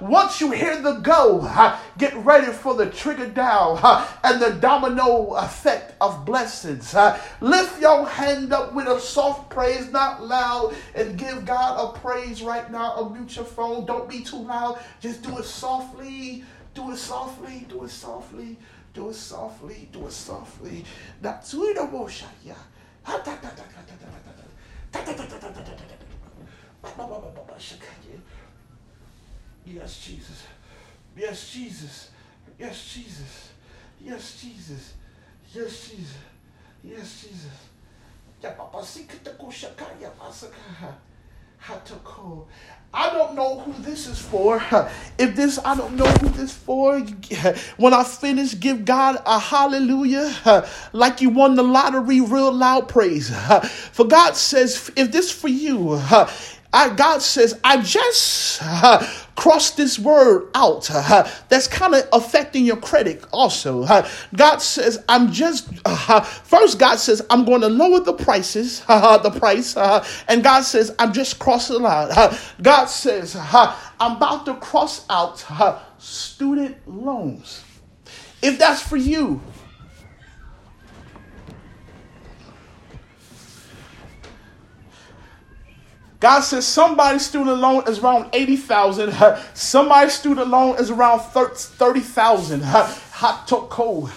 [0.01, 1.49] once you hear the go,
[1.99, 3.79] get ready for the trigger down
[4.25, 6.97] and the domino effect of blessings.
[7.41, 12.43] Lift your hand up with a soft praise, not loud, and give God a praise
[12.43, 12.97] right now.
[12.97, 13.87] Unmute your phone.
[13.87, 14.81] Don't be too loud.
[15.01, 16.43] Just do it softly.
[16.75, 17.67] Do it softly.
[17.69, 18.57] Do it softly.
[18.93, 20.85] Do it softly, do it softly.
[21.21, 22.55] That sweet emotion, yeah.
[29.65, 30.47] Yes, Jesus.
[31.17, 32.11] Yes, Jesus.
[32.59, 33.53] Yes, Jesus.
[34.01, 34.95] Yes, Jesus.
[35.55, 36.17] Yes, Jesus.
[36.85, 37.59] Yes, Jesus.
[38.43, 40.95] Ya papa sikita kushaka ya masaka.
[41.59, 42.49] Hatoko.
[42.95, 44.63] I don't know who this is for.
[45.19, 47.01] If this, I don't know who this for.
[47.79, 53.35] When I finish, give God a hallelujah, like you won the lottery, real loud praise.
[53.93, 56.01] For God says, if this for you,
[56.73, 59.07] I, God says, I just uh,
[59.37, 60.91] crossed this word out.
[60.91, 63.83] Uh, that's kind of affecting your credit also.
[63.83, 68.81] Uh, God says, I'm just, uh, first, God says, I'm going to lower the prices,
[68.89, 69.77] the price.
[69.77, 72.09] Uh, and God says, I'm just crossing the line.
[72.11, 75.45] Uh, God says, I'm about to cross out
[75.99, 77.63] student loans.
[78.43, 79.41] If that's for you,
[86.23, 89.13] God says somebody's student loan is around 80,000.
[89.55, 92.63] Somebody's student loan is around 30,000.
[92.63, 94.09] Hot to cold.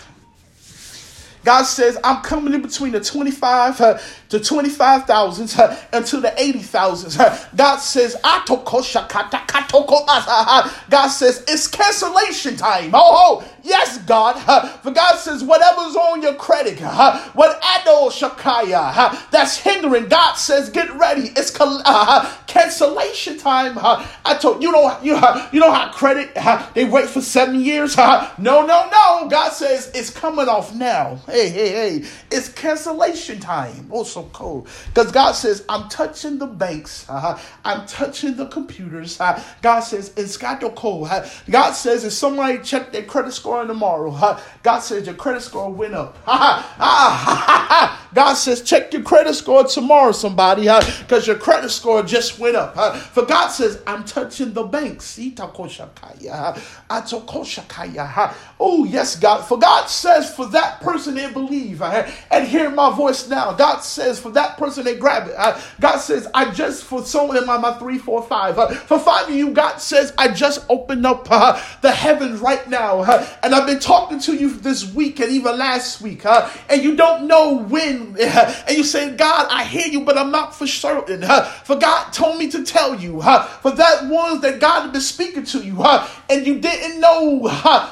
[1.43, 3.97] God says, I'm coming in between the 25 uh,
[4.29, 7.21] to 25,000 uh, until the 80,000.
[7.21, 8.15] Uh, God says,
[10.89, 12.91] God says, it's cancellation time.
[12.93, 14.41] Oh, oh yes, God.
[14.47, 20.07] Uh, for God says, whatever's on your credit, uh, what Ado Shakaya uh, that's hindering,
[20.07, 21.31] God says, get ready.
[21.35, 23.77] It's uh, cancellation time.
[23.77, 25.15] I told you know you
[25.51, 26.33] you know how credit
[26.73, 27.97] they wait for seven years.
[27.97, 29.27] No, no, no.
[29.29, 31.15] God says it's coming off now.
[31.25, 32.07] Hey, hey, hey.
[32.31, 33.89] It's cancellation time.
[33.91, 34.67] Oh, so cold.
[34.87, 37.05] Because God says, I'm touching the banks.
[37.09, 39.19] Uh, I'm touching the computers.
[39.19, 41.09] Uh, God says, it's got to cold.
[41.09, 45.41] Uh, God says, if somebody check their credit score tomorrow, uh, God says your credit
[45.41, 46.17] score went up.
[48.15, 50.63] God says, check your credit score tomorrow, somebody,
[51.01, 52.95] because your credit score just went up.
[52.97, 55.19] For God says, I'm touching the banks.
[58.57, 59.41] Oh, yes, God.
[59.41, 63.51] For God says, for that person they believe and hear my voice now.
[63.51, 65.35] God says, for that person they grab it.
[65.81, 68.55] God says, I just, for someone in my, my three, four, five.
[68.83, 71.27] For five of you, God says, I just opened up
[71.81, 73.03] the heavens right now.
[73.43, 76.25] And I've been talking to you this week and even last week.
[76.25, 78.04] And you don't know when.
[78.67, 81.21] and you say, God, I hear you, but I'm not for certain.
[81.63, 83.21] for God told me to tell you.
[83.61, 85.81] for that ones that God had been speaking to you.
[86.29, 87.49] and you didn't know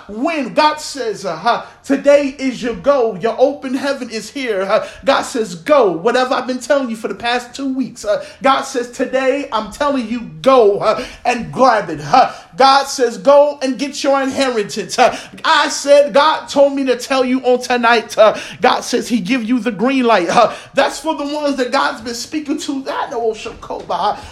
[0.08, 0.54] when.
[0.54, 3.16] God says, uh, today is your go.
[3.16, 4.62] Your open heaven is here.
[4.62, 5.92] Uh, God says, go.
[5.92, 8.06] Whatever I've been telling you for the past two weeks.
[8.06, 12.00] Uh, God says, today I'm telling you, go uh, and grab it.
[12.02, 15.00] Uh, God says, go and get your inheritance.
[15.00, 18.18] Uh, I said, God told me to tell you on tonight.
[18.18, 20.28] Uh, God says he give you the green light.
[20.74, 22.84] that's for the ones that God's been speaking to.
[22.84, 23.34] That know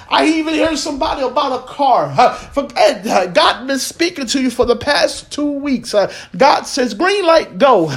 [0.10, 2.36] I even hear somebody about a car.
[2.36, 5.96] for God been speaking to you for the past two weeks.
[6.38, 7.88] God says, green light, go.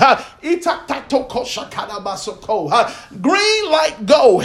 [1.71, 2.71] Kada masuko.
[3.21, 4.41] Green light, go.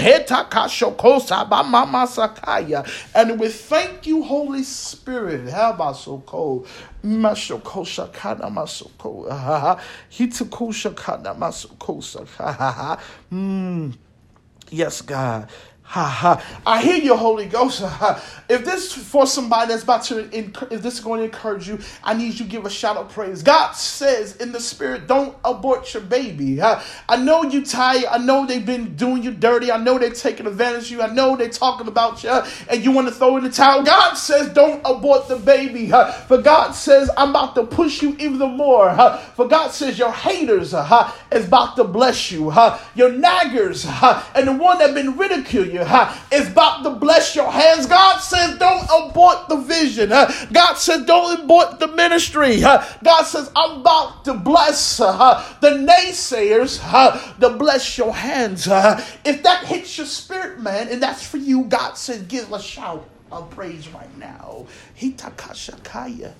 [3.15, 5.49] And we thank you, Holy Spirit.
[13.29, 13.91] Hmm.
[14.71, 15.49] Yes, God.
[15.89, 16.45] Ha ha.
[16.67, 17.81] I hear you, Holy Ghost.
[18.47, 22.13] If this for somebody that's about to, if this is going to encourage you, I
[22.13, 23.41] need you to give a shout of praise.
[23.41, 26.61] God says in the spirit, don't abort your baby.
[26.61, 28.05] I know you tired.
[28.05, 29.71] I know they've been doing you dirty.
[29.71, 31.01] I know they're taking advantage of you.
[31.01, 33.81] I know they're talking about you and you want to throw in the towel.
[33.83, 35.89] God says, don't abort the baby.
[36.27, 38.93] For God says, I'm about to push you even more.
[39.35, 40.75] For God says, your haters
[41.31, 42.51] is about to bless you.
[42.93, 43.87] Your naggers
[44.35, 47.85] and the one that been ridiculing you you is about to bless your hands.
[47.85, 50.09] God says, don't abort the vision.
[50.09, 52.59] God says, don't abort the ministry.
[52.59, 56.79] God says, I'm about to bless the naysayers
[57.39, 58.67] to bless your hands.
[58.67, 63.07] If that hits your spirit, man, and that's for you, God says, give a shout
[63.31, 64.65] of praise right now.
[64.99, 66.33] Hitakashakaya.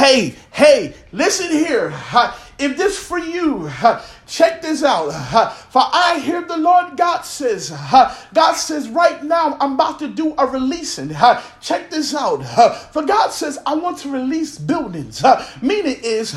[0.00, 1.90] Hey, hey, listen here.
[2.58, 3.66] If this for you,
[4.30, 5.10] check this out.
[5.70, 7.70] For I hear the Lord God says,
[8.34, 11.10] God says, right now I'm about to do a releasing.
[11.60, 12.42] Check this out.
[12.92, 15.22] For God says, I want to release buildings.
[15.60, 16.34] Meaning is,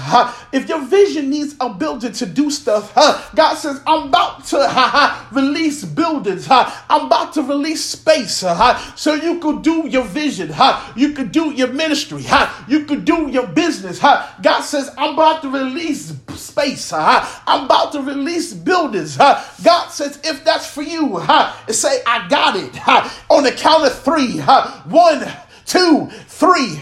[0.51, 2.93] if your vision needs a building to do stuff,
[3.35, 6.47] God says, I'm about to release buildings.
[6.49, 8.43] I'm about to release space
[8.95, 10.53] so you could do your vision.
[10.95, 12.23] You could do your ministry.
[12.67, 13.99] You could do your business.
[13.99, 16.91] God says, I'm about to release space.
[16.93, 19.17] I'm about to release buildings.
[19.17, 21.19] God says, if that's for you,
[21.69, 22.75] say, I got it.
[23.29, 24.39] On the count of three.
[24.39, 25.31] One,
[25.65, 26.81] two, three.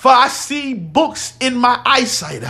[0.00, 2.42] For I see books in my eyesight.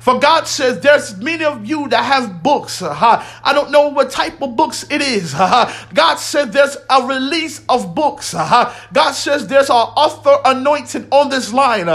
[0.00, 2.82] For God says there's many of you that have books.
[2.82, 5.32] I don't know what type of books it is.
[5.32, 8.34] God says there's a release of books.
[8.34, 11.86] God says there's an author anointing on this line.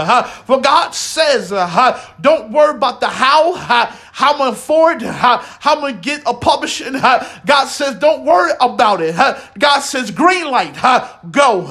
[0.44, 1.50] For God says,
[2.20, 3.54] don't worry about the how
[4.16, 6.94] how I'm gonna afford, how, how I'm gonna get a publishing.
[6.94, 9.14] God says, don't worry about it.
[9.56, 10.74] God says, green light,
[11.30, 11.70] go.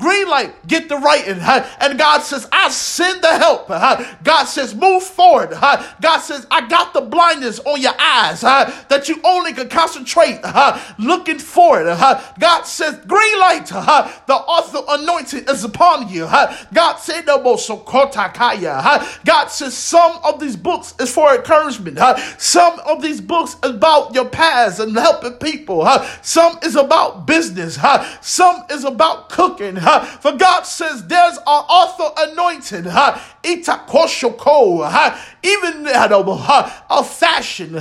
[0.00, 1.38] Green light, get the writing.
[1.40, 3.68] And God says, I send the help.
[3.68, 5.50] God says, move forward.
[5.50, 10.40] God says, I got the blindness on your eyes that you only can concentrate
[10.98, 11.84] looking forward.
[12.38, 16.28] God says, green light, the author anointing is upon you.
[16.72, 21.98] God said, God says, some of these books is for encouragement.
[22.38, 25.86] Some of these books about your past and helping people.
[26.22, 27.78] Some is about business.
[28.20, 29.76] Some is about cooking.
[29.76, 32.10] For God says there's an author
[32.72, 32.92] anointing.
[35.42, 37.78] Even a fashion,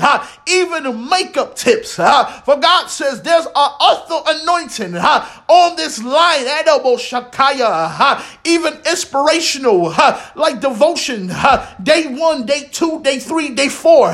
[0.47, 1.95] even makeup tips.
[1.95, 6.45] For God says there's an author anointing on this line.
[8.43, 9.93] Even inspirational,
[10.35, 11.31] like devotion.
[11.81, 14.13] Day one, day two, day three, day four for.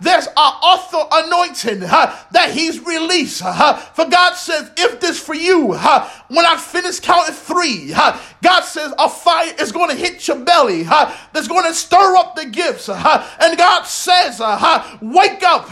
[0.00, 3.42] there's an author anointing that He's released.
[3.42, 5.72] For God says, if this for you,
[6.28, 7.92] when I finish counting three,
[8.42, 12.36] God says a fire is going to hit your belly that's going to stir up
[12.36, 12.88] the gifts.
[12.88, 15.68] And God says, uh, wake up.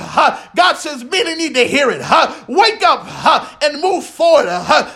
[0.55, 2.01] God says, many need to hear it.
[2.49, 4.49] Wake up and move forward.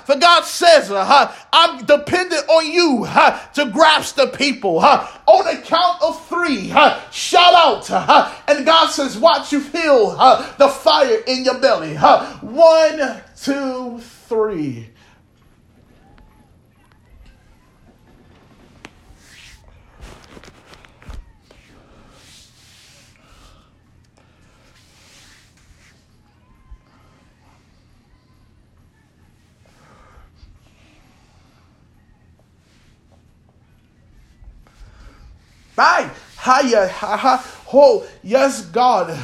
[0.04, 3.06] For God says, uh, I'm dependent on you
[3.54, 4.78] to grasp the people.
[4.78, 6.68] On the count of three,
[7.10, 7.90] shout out.
[8.48, 10.10] And God says, Watch you feel
[10.58, 11.96] the fire in your belly.
[11.96, 13.98] One, two,
[14.28, 14.90] three.
[35.76, 36.10] Bye.
[36.44, 37.50] Hiya, ha.
[37.72, 39.16] Oh, yes, God.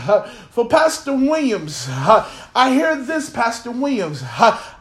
[0.51, 4.25] For Pastor Williams, I hear this, Pastor Williams.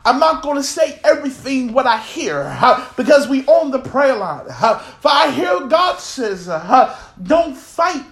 [0.05, 2.57] I'm not going to say everything what I hear
[2.95, 4.45] because we own the prayer line.
[5.01, 6.47] For I hear God says,
[7.21, 8.05] don't fight.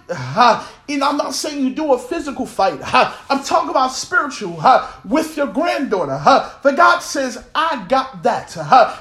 [0.90, 2.80] And I'm not saying you do a physical fight.
[2.84, 4.62] I'm talking about spiritual
[5.04, 6.18] with your granddaughter.
[6.62, 8.52] For God says, I got that.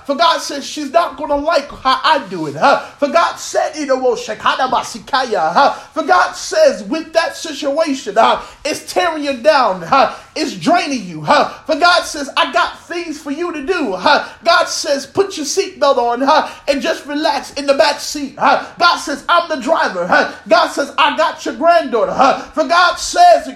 [0.05, 2.55] For God says, she's not going to like how I do it.
[2.99, 3.87] For God said, For
[6.03, 8.17] God says, with that situation,
[8.65, 9.83] it's tearing you down.
[10.37, 11.23] It's draining you.
[11.23, 11.49] Huh?
[11.65, 13.95] For God says, I got things for you to do.
[13.97, 14.29] Huh?
[14.45, 16.53] God says, put your seatbelt on huh?
[16.69, 18.37] and just relax in the back seat.
[18.39, 18.73] Huh?
[18.79, 20.07] God says, I'm the driver.
[20.07, 20.35] Huh?
[20.49, 22.13] God says, I got your granddaughter.
[22.13, 22.43] Huh?
[22.51, 23.47] For God says,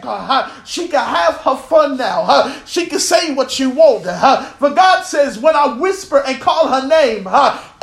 [0.64, 2.24] she can have her fun now.
[2.24, 2.64] Huh?
[2.64, 4.08] She can say what she wants.
[4.08, 4.42] Huh?
[4.42, 7.24] For God says, when I whisper and call her name,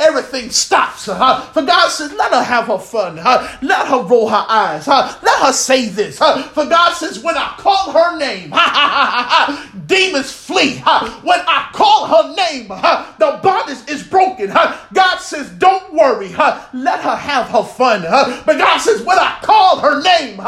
[0.00, 1.04] everything stops.
[1.06, 3.16] For God says, let her have her fun.
[3.16, 4.86] Let her roll her eyes.
[4.86, 6.18] Let her say this.
[6.18, 8.50] For God says, when I call her name,
[9.86, 10.78] demons flee.
[10.78, 14.48] When I call her name, the bondage is broken.
[14.48, 16.28] God says, don't worry.
[16.28, 18.02] Let her have her fun.
[18.02, 20.40] But God says, when I call her name,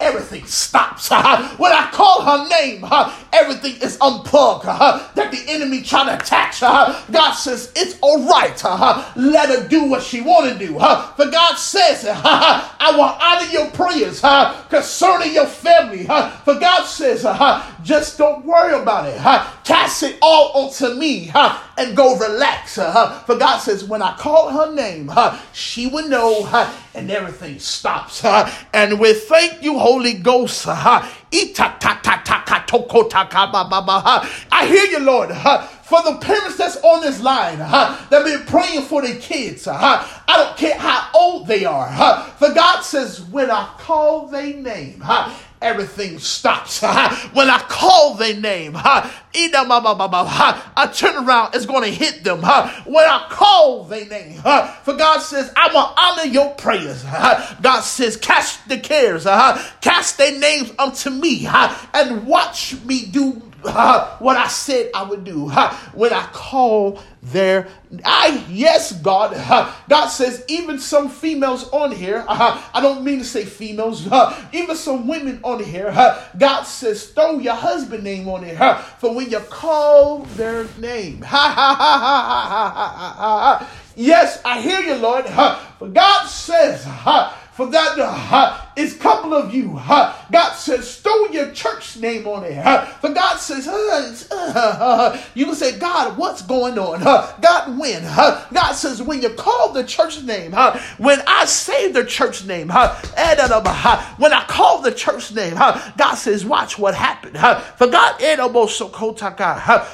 [0.00, 1.10] everything stops.
[1.10, 4.66] Uh, when I call her name, uh, everything is unplugged.
[4.66, 6.54] Uh, that the enemy trying to attack.
[6.56, 7.04] Her.
[7.10, 8.62] God says, it's all right.
[9.16, 10.74] let her do what she want to do.
[10.74, 14.20] for God says, I will honor your prayers
[14.68, 16.04] concerning your family.
[16.44, 17.22] for God says,
[17.82, 19.18] just don't worry about it.
[19.66, 22.76] Cast it all onto me and go relax.
[22.76, 25.10] for God says, when I call her name,
[25.52, 26.46] she will know
[26.94, 28.24] and everything stops.
[28.72, 30.66] and we thank you, Holy Ghost.
[30.68, 31.06] I
[34.66, 35.30] hear you, Lord.
[35.86, 39.68] for the parents that's on this line uh, that been praying for their kids.
[39.68, 41.86] Uh, I don't care how old they are.
[41.88, 46.82] Uh, for God says, when I call their name, uh, everything stops.
[47.32, 49.08] when I call their name, I
[50.92, 52.40] turn around, it's going to hit them.
[52.40, 54.40] When I call their name,
[54.82, 57.02] for God says, I will honor your prayers.
[57.60, 59.24] God says, cast the cares,
[59.80, 65.48] cast their names unto me, and watch me do what I said I would do
[65.94, 67.68] when I call their
[68.04, 73.24] I yes God Uh, God says even some females on here I don't mean to
[73.24, 74.06] say females
[74.52, 75.92] even some women on here
[76.38, 78.56] God says throw your husband name on it
[78.98, 81.22] for when you call their name.
[81.22, 82.18] Ha ha ha ha
[82.48, 83.70] ha ha ha ha.
[83.94, 85.24] Yes I hear you Lord.
[85.26, 86.84] But God says
[87.52, 89.76] for that uh, it's a couple of you.
[89.78, 92.58] Uh, God says, throw your church name on it.
[92.58, 97.00] Uh, for God says, uh, you can say, God, what's going on?
[97.40, 98.02] God, when?
[98.02, 100.52] God says, when you call the church name,
[100.98, 106.78] when I say the church name, when I call the church name, God says, watch
[106.78, 107.36] what happened.
[107.76, 108.20] For God,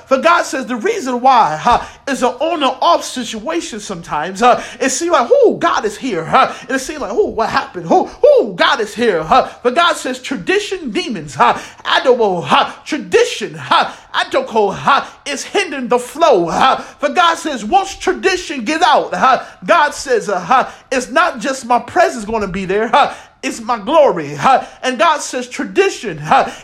[0.07, 4.43] for God says, the reason why is an on and off situation sometimes.
[4.43, 6.25] It seems like, oh, God is here.
[6.25, 7.87] And it seems like, oh, what happened?
[7.89, 9.23] Oh, oh, God is here.
[9.23, 9.53] Huh?
[9.63, 11.55] But God says tradition demons, huh?
[11.85, 12.73] Adobo, huh?
[12.85, 13.93] tradition, huh?
[14.13, 15.07] Adoko, huh?
[15.27, 16.49] is hindering the flow.
[16.49, 16.77] Huh?
[16.77, 19.45] For God says once tradition get out, huh?
[19.65, 20.71] God says uh, huh?
[20.91, 22.89] it's not just my presence going to be there.
[22.89, 23.15] Huh?
[23.43, 24.35] Is my glory.
[24.83, 26.21] And God says tradition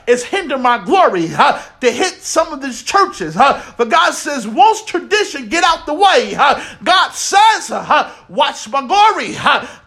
[0.07, 3.35] is hinder my glory to hit some of these churches.
[3.35, 6.35] But God says once tradition get out the way,
[6.83, 7.71] God says,
[8.29, 9.35] watch my glory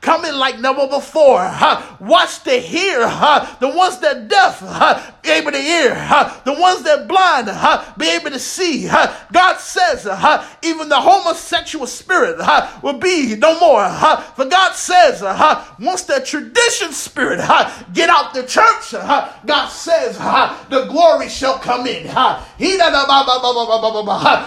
[0.02, 1.52] coming like never before.
[2.00, 4.62] Watch the hear, the ones that deaf
[5.22, 5.94] be able to hear,
[6.46, 7.48] the ones that blind
[7.98, 8.88] be able to see.
[8.88, 10.06] God says
[10.62, 12.38] even the homosexual spirit
[12.82, 13.90] will be no more.
[14.36, 15.22] For God says
[15.80, 17.40] once that tradition spirit
[17.94, 18.92] get out the church,
[19.46, 20.18] God says
[20.70, 22.08] the glory shall come in.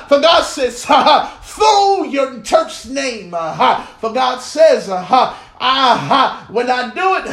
[0.08, 3.30] For God says, through your church name.
[3.30, 7.26] For God says, ah, when I do it,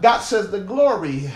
[0.00, 1.30] God says the glory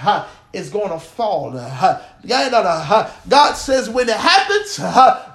[0.52, 1.52] is going to fall.
[1.52, 4.80] God says when it happens,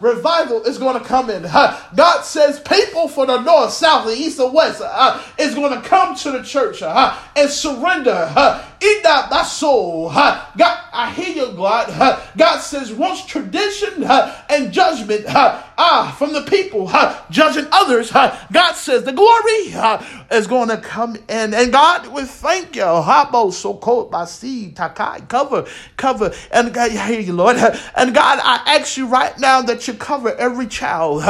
[0.01, 1.43] revival is going to come in.
[1.43, 4.81] God says people from the north, south, the east, and west
[5.39, 8.61] is going to come to the church and surrender.
[8.83, 10.09] Eat that my soul.
[10.09, 12.21] God, I hear you, God.
[12.37, 16.91] God says once tradition and judgment ah, from the people
[17.29, 19.73] judging others, God says the glory
[20.31, 21.53] is going to come in.
[21.53, 22.83] And God, we thank you.
[23.51, 25.65] So cold by sea, takai, cover,
[25.97, 26.33] cover.
[26.51, 27.57] And God, I hear you, Lord.
[27.57, 31.23] And God, I ask you right now that you cover every child.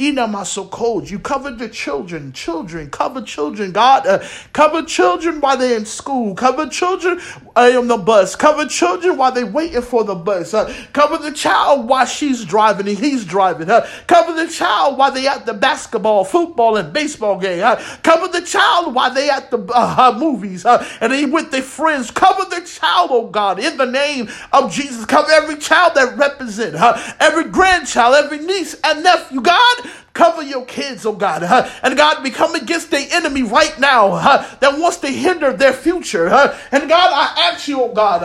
[0.00, 4.06] You covered the children, children, cover children, God.
[4.06, 4.24] Uh,
[4.54, 6.34] cover children while they're in school.
[6.34, 7.20] Cover children
[7.54, 8.34] uh, on the bus.
[8.34, 10.54] Cover children while they're waiting for the bus.
[10.54, 13.68] Uh, cover the child while she's driving and he's driving.
[13.68, 17.62] Uh, cover the child while they're at the basketball, football, and baseball game.
[17.62, 21.60] Uh, cover the child while they're at the uh, movies uh, and they with their
[21.60, 22.10] friends.
[22.10, 25.04] Cover the child, oh God, in the name of Jesus.
[25.04, 26.74] Cover every child that represent,
[27.20, 29.89] every grandchild, every niece and nephew, God.
[30.20, 31.42] Cover your kids, oh God.
[31.82, 34.18] And God, we come against the enemy right now
[34.60, 36.28] that wants to hinder their future.
[36.28, 38.20] And God, I ask you, oh God,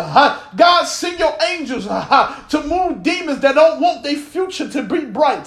[0.58, 5.46] God, send your angels to move demons that don't want their future to be bright.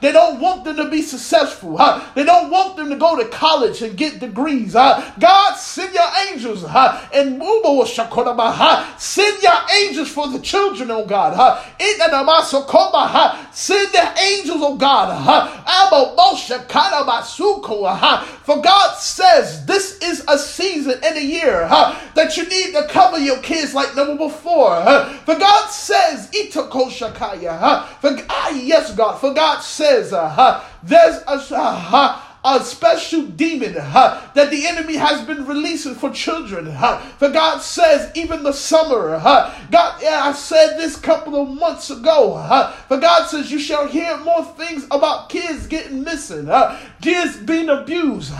[0.00, 1.76] they don't want them to be successful.
[2.14, 4.72] they don't want them to go to college and get degrees.
[4.72, 6.64] God, send your angels
[7.12, 7.86] and move,
[8.96, 11.62] send your angels for the children, oh God.
[13.52, 15.81] Send the angels, oh God
[18.42, 21.68] for God says this is a season and a year
[22.14, 24.82] that you need to cover your kids like never before.
[25.24, 27.86] For God says, Shakaya.
[28.00, 29.18] For ah, yes, God.
[29.18, 30.10] For God says,
[30.82, 31.38] there's a
[32.44, 36.66] a special demon that the enemy has been releasing for children.
[37.18, 39.18] For God says, even the summer,
[39.70, 42.72] God, yeah, I said this couple of months ago.
[42.88, 46.48] For God says, you shall hear more things about kids getting missing,
[47.00, 48.32] kids being abused,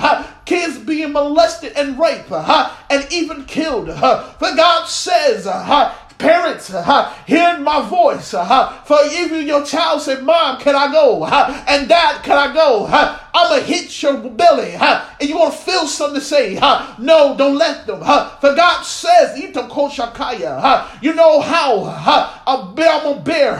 [0.45, 3.87] kids being molested and raped, and even killed.
[3.87, 8.33] For God says, uh, Parents, uh, hearing my voice.
[8.33, 11.25] Uh, for even your child said, Mom, can I go?
[11.27, 12.87] And Dad, can I go?
[13.35, 14.75] I'm going to hit your belly.
[14.79, 16.59] Uh, and you want to feel something to say.
[16.61, 18.01] Uh, no, don't let them.
[18.03, 20.61] Uh, for God says, eat them called Shakaya.
[20.61, 20.89] Huh?
[21.01, 22.39] You know how huh?
[22.47, 23.57] a Bama bear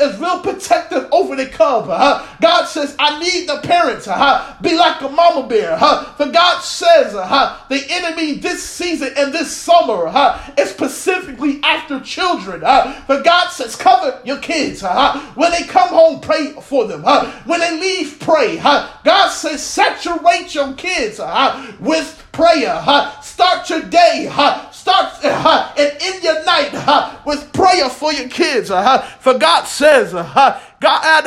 [0.00, 1.86] is real protective over the cub.
[1.86, 2.26] Huh?
[2.40, 4.56] God says, I need the parents Huh?
[4.62, 5.76] be like a mama bear.
[5.76, 6.04] Huh?
[6.14, 10.38] For God says the enemy this season and this summer huh?
[10.56, 12.62] is specifically after children.
[12.62, 12.92] Huh?
[13.02, 14.80] For God says, cover your kids.
[14.80, 15.20] Huh?
[15.34, 17.02] When they come home, pray for them.
[17.02, 17.30] Huh?
[17.44, 18.56] When they leave, pray.
[18.56, 22.74] God says, saturate your kids uh, with prayer.
[22.74, 23.20] Huh?
[23.20, 24.28] Start your day.
[24.30, 24.70] Huh?
[24.70, 25.72] Start huh?
[25.76, 27.18] and end your night huh?
[27.26, 28.70] with prayer for your kids.
[28.70, 29.02] Huh?
[29.20, 30.60] For God says, huh?
[30.80, 31.26] God,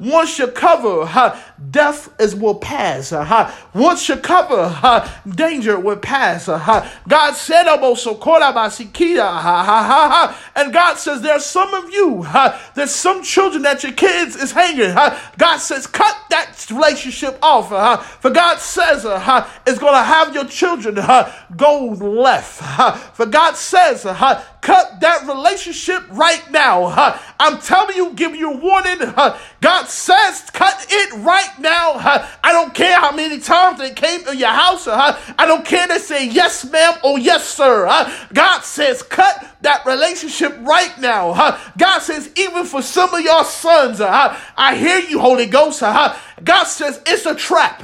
[0.00, 1.36] once you cover, huh?
[1.70, 3.12] death is will pass.
[3.74, 5.06] Once you cover, huh?
[5.28, 6.46] danger will pass.
[6.46, 7.66] God said,
[10.56, 12.58] and God says, there's some of you, huh?
[12.74, 14.92] there's some children that your kids is hanging.
[14.92, 15.18] Huh?
[15.36, 17.68] God says, cut that relationship off.
[17.68, 17.98] Huh?
[17.98, 19.04] For God says,
[19.66, 20.96] it's going to have your children
[21.56, 22.62] go left.
[23.16, 27.18] For God says, cut that relationship right now.
[27.40, 28.98] I'm telling you, give you a warning.
[29.60, 31.94] God says, cut it right now.
[32.42, 34.86] I don't care how many times they came to your house.
[34.86, 37.86] I don't care they say yes, ma'am, or yes, sir.
[38.32, 41.58] God says, cut that relationship right now.
[41.78, 45.80] God says, even for some of your sons, I hear you, Holy Ghost.
[45.80, 47.80] God says it's a trap.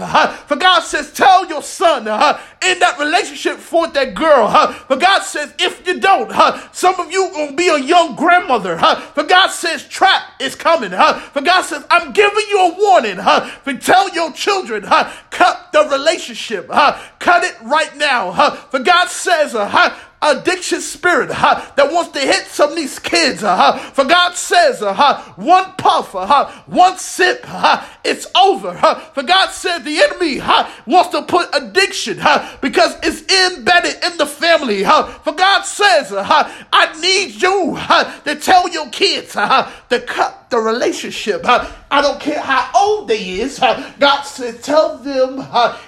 [0.46, 1.29] For God says, tell
[1.70, 4.48] son in that relationship for that girl.
[4.88, 6.30] For God says, if you don't,
[6.74, 8.78] some of you gonna be a young grandmother.
[9.14, 10.90] For God says, trap is coming.
[10.90, 13.18] For God says, I'm giving you a warning.
[13.62, 16.68] For tell your children, cut the relationship.
[16.68, 18.50] Cut it right now.
[18.70, 23.42] For God says, uh, addiction spirit uh, that wants to hit some of these kids.
[23.42, 28.68] Uh, for God says, uh, one puff, uh, one sip, uh, it's over.
[28.68, 34.02] Uh, for God said the enemy uh, wants to put addiction uh, because it's embedded
[34.04, 34.84] in the family.
[34.84, 36.24] Uh, for God says, uh,
[36.72, 41.42] I need you uh, to tell your kids uh, to cut the relationship.
[41.44, 43.58] I don't care how old they is.
[43.58, 45.40] God said, tell them,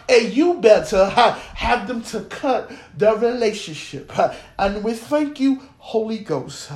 [0.08, 4.12] and you better have them to cut the relationship.
[4.58, 6.70] And we thank you, Holy Ghost.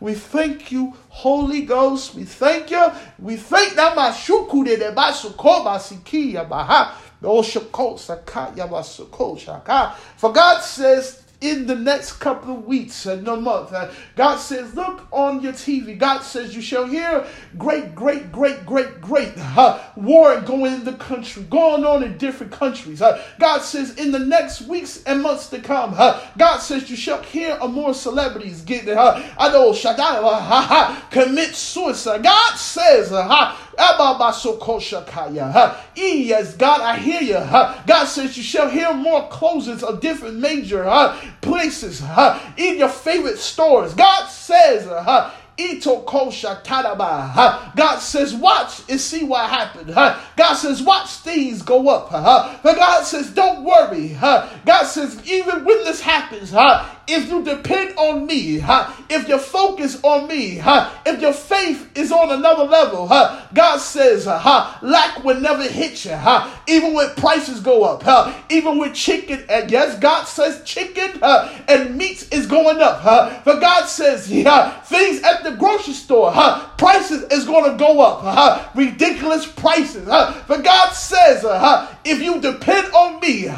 [0.00, 2.14] We thank you, Holy Ghost.
[2.14, 2.92] We thank you.
[3.18, 6.94] We thank shukude de basukoba sikiya baha.
[7.24, 7.42] Oh,
[10.16, 13.72] For God says, in the next couple of weeks and a month.
[13.72, 15.98] Uh, God says, Look on your TV.
[15.98, 17.26] God says, You shall hear
[17.58, 22.52] great, great, great, great, great uh, war going in the country, going on in different
[22.52, 23.02] countries.
[23.02, 26.96] Uh, God says, In the next weeks and months to come, uh, God says, You
[26.96, 32.22] shall hear more celebrities get, uh, I know, Shaddai, uh, commit suicide.
[32.22, 33.12] God says,
[33.78, 37.34] uh, Yes, God, I hear you.
[37.86, 40.84] God says you shall hear more closings of different major
[41.40, 42.02] places
[42.56, 43.94] in your favorite stores.
[43.94, 44.86] God says
[47.76, 49.94] God says, watch and see what happened.
[49.94, 52.10] God says, watch things go up.
[52.62, 54.16] But God says, don't worry.
[54.64, 56.52] God says, even when this happens,
[57.08, 58.62] if you depend on me,
[59.10, 60.60] if you focus on me,
[61.04, 63.06] if your faith is on another level,
[63.52, 66.18] God says, lack will never hit you.
[66.68, 72.26] Even when prices go up, even with chicken, and yes, God says chicken and meat
[72.32, 73.44] is going up.
[73.44, 76.32] But God says, yeah, things at the grocery store,
[76.78, 78.74] prices is going to go up.
[78.74, 80.06] Ridiculous prices.
[80.06, 81.44] But God says,
[82.04, 83.48] if you depend on me,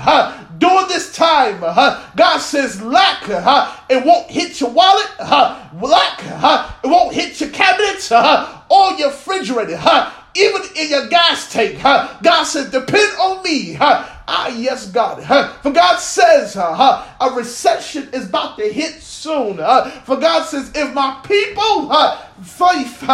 [0.58, 6.20] during this time, uh, God says, lack, uh, it won't hit your wallet, uh, lack,
[6.24, 11.52] uh, it won't hit your cabinets uh, or your refrigerator, uh, even in your gas
[11.52, 11.84] tank.
[11.84, 13.76] Uh, God says, depend on me.
[13.78, 15.22] Uh, ah, yes, God.
[15.62, 19.56] For God says, a recession is about to hit soon.
[20.04, 21.92] For God says, if my people,
[22.42, 23.04] faith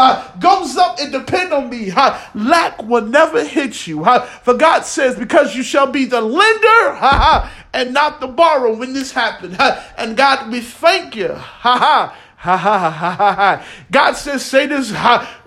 [0.40, 1.92] goes up and depend on me,
[2.34, 4.04] lack will never hit you.
[4.42, 9.12] For God says, because you shall be the lender and not the borrower when this
[9.12, 9.56] happens.
[9.58, 11.32] Uh, and God, we thank you.
[11.32, 12.16] Ha ha.
[12.36, 13.66] Ha ha ha ha ha.
[13.90, 14.90] God says, say this.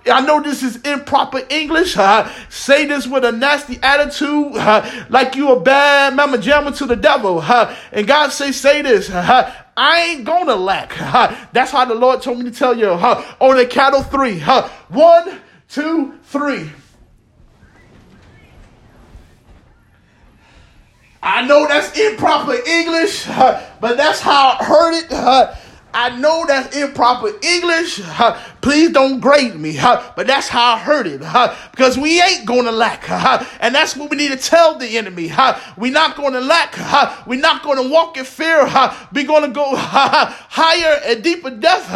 [0.06, 1.96] I know this is improper English.
[1.98, 6.86] Uh, say this with a nasty attitude, uh, like you a bad mama jamma to
[6.86, 7.40] the devil.
[7.40, 9.10] Uh, and God say, say this.
[9.12, 10.96] I ain't gonna lack.
[11.54, 12.90] That's how the Lord told me to tell you.
[12.90, 14.40] On the cattle three.
[14.40, 15.40] One,
[15.70, 16.70] two, three.
[21.26, 25.58] I know that's improper English, but that's how I heard it.
[25.94, 28.02] Uh, I know that's improper English.
[28.62, 29.78] Please don't grade me.
[29.82, 31.20] But that's how I heard it.
[31.72, 33.10] Because we ain't going to lack.
[33.62, 35.32] And that's what we need to tell the enemy.
[35.78, 37.26] We're not going to lack.
[37.26, 38.66] We're not going to walk in fear.
[39.14, 41.90] We're going to go higher and deeper depth.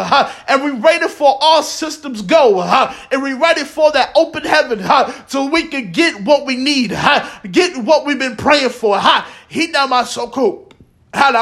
[0.48, 2.62] And we're ready for all systems go.
[2.62, 4.82] And we're ready for that open heaven
[5.26, 6.90] so we can get what we need.
[7.50, 8.98] Get what we've been praying for.
[9.48, 10.67] He not my so cool.
[11.14, 11.40] Yes,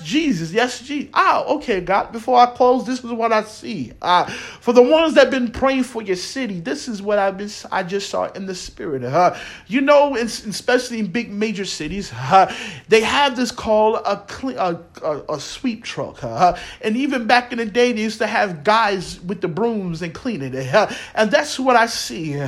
[0.00, 0.52] Jesus.
[0.52, 1.10] Yes, Jesus.
[1.14, 2.10] Ah, okay, God.
[2.12, 3.92] Before I close, this is what I see.
[4.00, 7.50] Uh, for the ones that been praying for your city, this is what I've been.
[7.70, 9.04] I just saw in the spirit.
[9.04, 9.36] Uh,
[9.66, 12.50] you know, especially in big major cities, uh,
[12.88, 14.22] they have this called a,
[14.58, 16.24] a, a, a sweep truck.
[16.24, 20.00] Uh, and even back in the day, they used to have guys with the brooms
[20.02, 20.74] and cleaning it.
[20.74, 22.42] Uh, and that's what I see.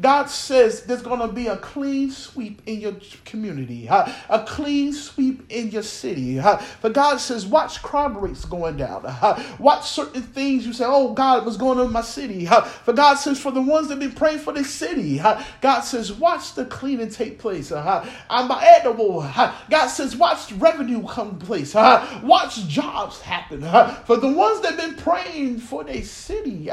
[0.00, 2.92] God says there's going to be a clean sweep in your
[3.24, 6.38] community community, uh, a clean sweep in your city.
[6.38, 9.06] Uh, but God says, watch crime rates going down.
[9.06, 12.46] Uh, watch certain things you say, oh, God, what's going on in my city?
[12.46, 15.80] Uh, for God says, for the ones that been praying for this city, uh, God
[15.80, 17.72] says, watch the cleaning take place.
[17.72, 19.20] Uh, I'm edible.
[19.20, 21.74] Uh, God says, watch revenue come place.
[21.74, 23.64] Uh, watch jobs happen.
[23.64, 26.68] Uh, for the ones that been praying for their city,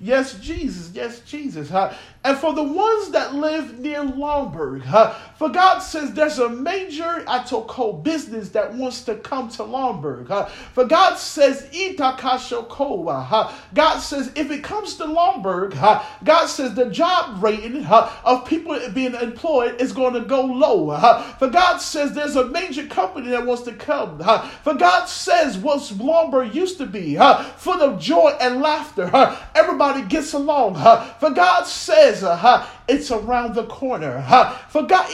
[0.00, 1.70] yes, Jesus, yes, Jesus.
[1.70, 1.94] Uh,
[2.24, 4.82] and for the ones that live near Lombard.
[4.86, 10.30] Uh, for God says there's a major Atoko business that wants to come to Lombard.
[10.30, 13.26] Uh, for God says Itakashokoa.
[13.30, 18.46] Uh, God says if it comes to Lombard, uh, God says the job rating of
[18.46, 20.96] people being employed is going to go low.
[21.38, 24.18] For God says there's a major company that wants to come.
[24.62, 27.16] For God says what Lombard used to be,
[27.56, 29.10] full of joy and laughter.
[29.54, 30.74] Everybody gets along.
[31.18, 34.22] For God says uh, it's around the corner.
[34.70, 35.06] For God,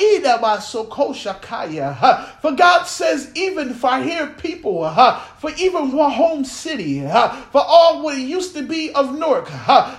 [2.40, 4.88] for God says, even I hear people,
[5.38, 9.48] for even my home city, for all what it used to be of Newark,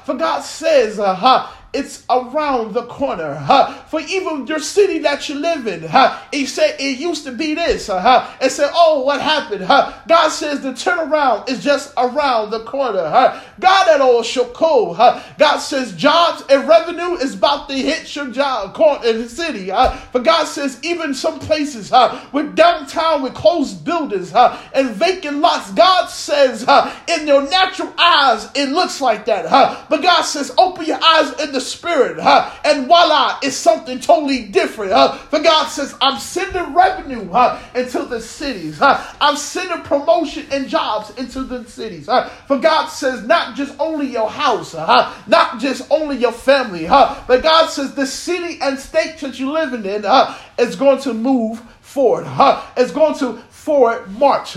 [0.06, 3.36] for God says, uh, it's around the corner.
[3.36, 3.74] Huh?
[3.86, 6.20] For even your city that you live in, huh?
[6.32, 7.88] he said it used to be this.
[7.88, 8.32] Huh?
[8.42, 9.66] And said, oh, what happened?
[9.66, 9.94] Huh?
[10.08, 13.08] God says the turnaround is just around the corner.
[13.08, 13.42] Huh?
[13.60, 14.96] God at all shoko.
[14.96, 15.22] Huh?
[15.38, 19.70] God says jobs and revenue is about to hit your job in the city.
[19.70, 19.96] Huh?
[20.12, 25.38] For God says even some places huh, with downtown with closed buildings huh, and vacant
[25.38, 29.46] lots, God says huh, in your natural eyes it looks like that.
[29.46, 29.86] Huh?
[29.90, 32.52] But God says open your eyes in the spirit, huh?
[32.64, 34.92] and voila, it's something totally different.
[34.92, 35.18] Huh?
[35.18, 38.80] For God says, I'm sending revenue huh, into the cities.
[38.80, 39.04] Huh?
[39.20, 42.08] I'm sending promotion and jobs into the cities.
[42.08, 42.30] Huh?
[42.48, 45.14] For God says, not just only your house, huh?
[45.28, 47.24] not just only your family, huh?
[47.28, 51.14] but God says the city and state that you're living in huh, is going to
[51.14, 52.26] move forward.
[52.26, 52.62] Huh?
[52.76, 54.56] It's going to forward march.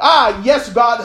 [0.00, 1.00] Ah, yes, God.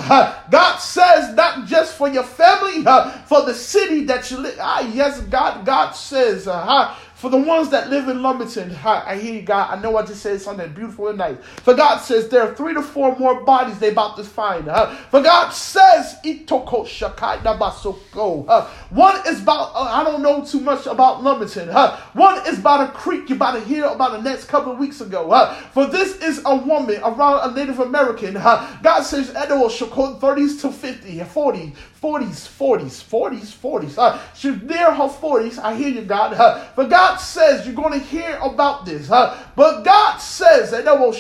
[0.50, 2.84] God says not just for your family,
[3.26, 4.58] for the city that you live.
[4.62, 5.66] Ah, yes, God.
[5.66, 6.96] God says, uh?
[7.24, 9.72] For the ones that live in Lumberton, I hear you, God.
[9.72, 11.38] I know I just said something beautiful and nice.
[11.62, 14.68] For God says there are three to four more bodies they about to find.
[14.68, 18.44] Uh, for God says, Itoko Shakai Nabasoko.
[18.46, 21.70] Uh, one is about, uh, I don't know too much about Lumberton.
[21.70, 24.78] Uh, one is about a creek you're about to hear about the next couple of
[24.78, 25.32] weeks ago.
[25.32, 28.36] Uh, for this is a woman around a Native American.
[28.36, 33.98] Uh, God says, Edo Shakot 30s to 50, 40, 40s, 40s, 40s, 40s.
[33.98, 35.58] Uh, she's near her 40s.
[35.58, 36.34] I hear you, God.
[36.34, 39.10] Uh, but God says you're going to hear about this.
[39.10, 41.14] Uh, but God says, uh, God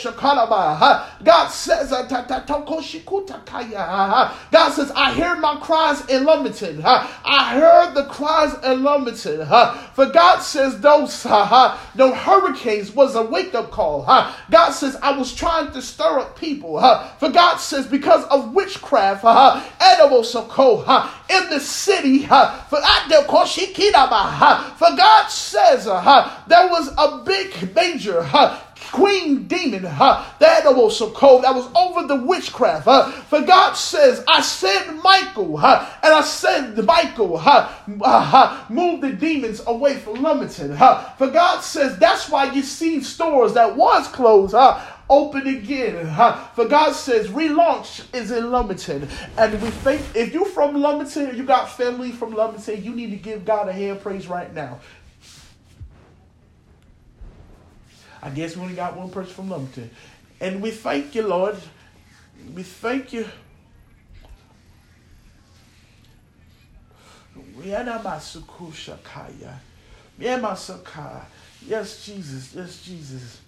[1.47, 2.05] says, uh, uh,
[4.51, 6.81] God says, I hear my cries in Lumberton.
[6.83, 9.47] I heard the cries in Lumberton.
[9.93, 14.03] For God says those, no hurricanes was a wake up call.
[14.49, 16.81] God says, I was trying to stir up people.
[17.19, 19.23] For God says, because of witchcraft,
[19.79, 22.23] edible so cold in the city.
[22.23, 22.79] For
[24.97, 28.23] God says there was a big major
[28.93, 32.87] queen demon uh, that was so cold that was over the witchcraft.
[32.87, 39.01] Uh, for God says, I sent Michael, uh, and I said Michael, uh, uh, move
[39.01, 40.73] the demons away from Lumberton.
[40.73, 44.79] Uh, for God says, that's why you see stores that was closed uh,
[45.09, 46.05] open again.
[46.55, 49.07] For God says relaunch is in Lumberton.
[49.37, 53.17] And we think if you're from Lumberton, you got family from Lumberton, you need to
[53.17, 54.79] give God a hand praise right now.
[58.21, 59.89] I guess we only got one person from Lumberton.
[60.39, 61.57] And we thank you, Lord.
[62.53, 63.27] We thank you.
[71.65, 72.53] Yes, Jesus.
[72.55, 73.42] Yes, Jesus.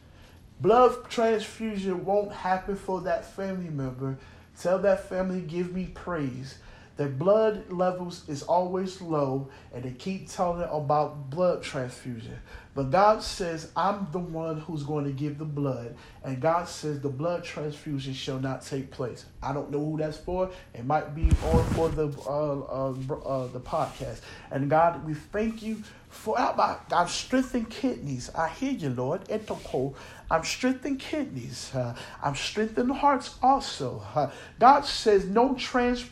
[0.60, 4.18] Blood transfusion won't happen for that family member,
[4.60, 6.58] tell that family, give me praise.
[6.98, 12.40] Their blood levels is always low, and they keep telling about blood transfusion.
[12.74, 15.96] But God says, I'm the one who's going to give the blood.
[16.24, 19.26] And God says the blood transfusion shall not take place.
[19.42, 20.52] I don't know who that's for.
[20.74, 24.20] It might be on for the uh, uh, uh, the podcast.
[24.52, 28.30] And God, we thank you for I'm strengthening kidneys.
[28.34, 29.26] I hear you, Lord.
[29.30, 29.96] Etoko.
[30.30, 31.74] I'm strengthening kidneys.
[31.74, 34.04] Uh, I'm strengthening hearts also.
[34.16, 36.06] Uh, God says no trans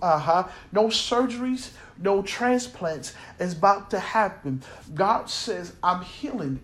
[0.00, 1.70] uh-huh, no surgeries,
[2.02, 4.62] no transplants is about to happen.
[4.94, 6.60] God says, I'm healing.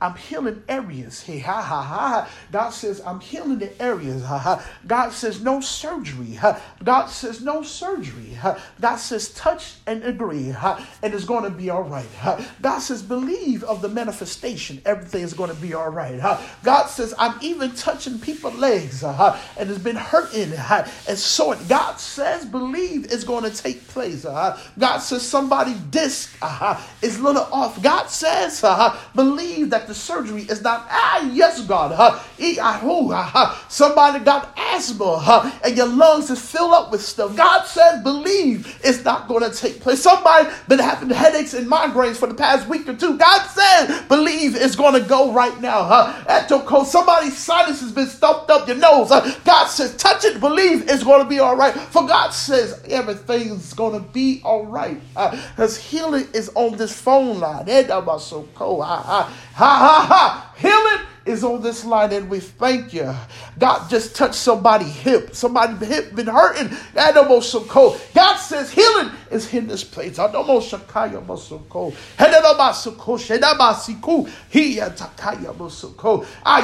[0.00, 1.22] I'm healing areas.
[1.22, 2.28] Hey, ha, ha, ha.
[2.50, 4.24] God says, I'm healing the areas.
[4.24, 4.66] Ha, ha.
[4.86, 6.34] God says, no surgery.
[6.34, 6.60] Ha.
[6.82, 8.34] God says, no surgery.
[8.34, 8.58] Ha.
[8.80, 10.50] God says, touch and agree.
[10.50, 10.86] Ha.
[11.02, 12.08] And it's going to be all right.
[12.20, 12.44] Ha.
[12.60, 14.80] God says, believe of the manifestation.
[14.84, 16.18] Everything is going to be all right.
[16.20, 16.58] Ha.
[16.62, 19.02] God says, I'm even touching people's legs.
[19.02, 19.40] Ha.
[19.58, 20.52] And it's been hurting.
[20.52, 20.90] Ha.
[21.08, 24.24] And so God says, believe it's going to take place.
[24.24, 24.56] Uh-huh.
[24.78, 27.82] God says somebody disc uh-huh, is a little off.
[27.82, 31.92] God says, uh-huh, believe that the surgery is not, ah, yes, God.
[31.92, 37.36] Uh, uh, somebody got asthma uh, and your lungs is filled up with stuff.
[37.36, 40.02] God says, believe it's not going to take place.
[40.02, 43.16] Somebody been having headaches and migraines for the past week or two.
[43.16, 45.80] God says, believe it's going to go right now.
[45.80, 49.10] Uh, somebody's sinus has been stuffed up your nose.
[49.10, 51.74] Uh, God says, touch it, believe it's going to be all right.
[51.74, 55.00] For God says, everything is going to be all right.
[55.14, 57.66] Because uh, healing is on this phone line.
[57.66, 60.54] Ha ha ha.
[60.56, 63.14] Healing is on this line and we thank you.
[63.58, 65.34] God just touched somebody hip.
[65.34, 66.76] Somebody hip been hurting.
[66.94, 68.00] And almost so cold.
[68.14, 70.18] God says healing is in this place.
[70.18, 70.28] Ah,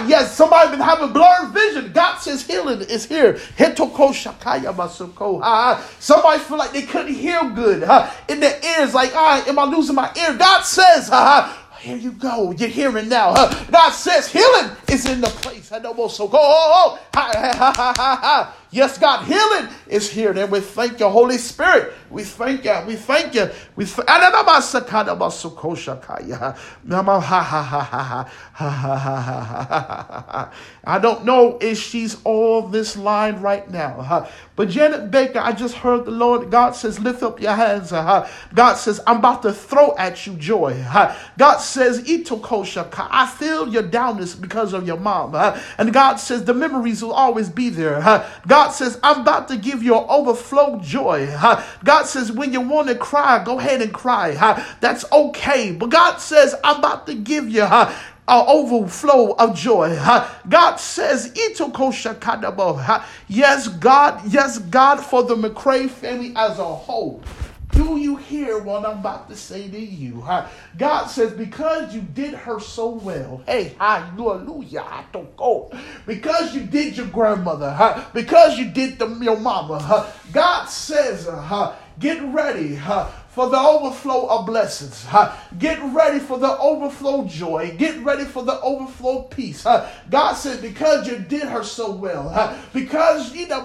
[0.07, 1.93] yes, somebody been having blurred vision.
[1.93, 3.39] God says healing is here.
[5.99, 7.83] Somebody feel like they couldn't hear good
[8.29, 10.37] in their ears, like, ah, am I losing my ear?
[10.37, 11.11] God says,
[11.81, 12.53] here you go.
[12.53, 13.33] You're hearing now.
[13.35, 13.65] Huh?
[13.71, 15.73] God says healing is in the place.
[15.73, 16.39] I know more so go.
[16.41, 16.99] Oh, oh.
[17.15, 18.57] Ha, ha, ha, ha, ha.
[18.71, 20.33] Yes, God, healing is here.
[20.33, 21.93] And we thank you, Holy Spirit.
[22.11, 22.77] We thank you.
[22.87, 23.51] We thank you.
[23.77, 24.21] We th- I
[31.01, 34.29] don't know if she's on this line right now.
[34.57, 36.51] But Janet Baker, I just heard the Lord.
[36.51, 37.91] God says, lift up your hands.
[37.93, 40.75] God says, I'm about to throw at you joy.
[41.39, 45.35] God says, Itokosha, I feel your downness because of your mom.
[45.79, 48.01] And God says, the memories will always be there.
[48.47, 51.27] God God says, I'm about to give you an overflow joy.
[51.83, 54.33] God says, when you want to cry, go ahead and cry.
[54.83, 55.73] That's okay.
[55.73, 57.89] But God says, I'm about to give you an
[58.29, 59.97] overflow of joy.
[60.47, 61.33] God says,
[63.29, 67.23] Yes, God, yes, God, for the McCray family as a whole.
[67.73, 70.25] Do you hear what I'm about to say to you?
[70.77, 75.73] God says, because you did her so well, hey, hallelujah, I don't go.
[76.07, 82.23] Because you did your grandmother, because you did the, your mama, God says, uh, get
[82.33, 82.79] ready
[83.31, 85.07] for the overflow of blessings.
[85.59, 87.75] Get ready for the overflow joy.
[87.79, 89.65] Get ready for the overflow peace.
[90.11, 93.61] God says, because you did her so well, because you know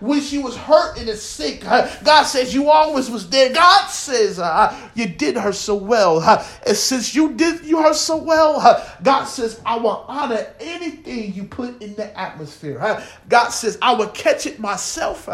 [0.00, 3.52] when she was hurt and sick, God says you always was there.
[3.52, 6.20] God says uh, you did her so well.
[6.66, 11.44] And since you did you her so well, God says, I will honor anything you
[11.44, 13.00] put in the atmosphere.
[13.28, 15.28] God says, I will catch it myself.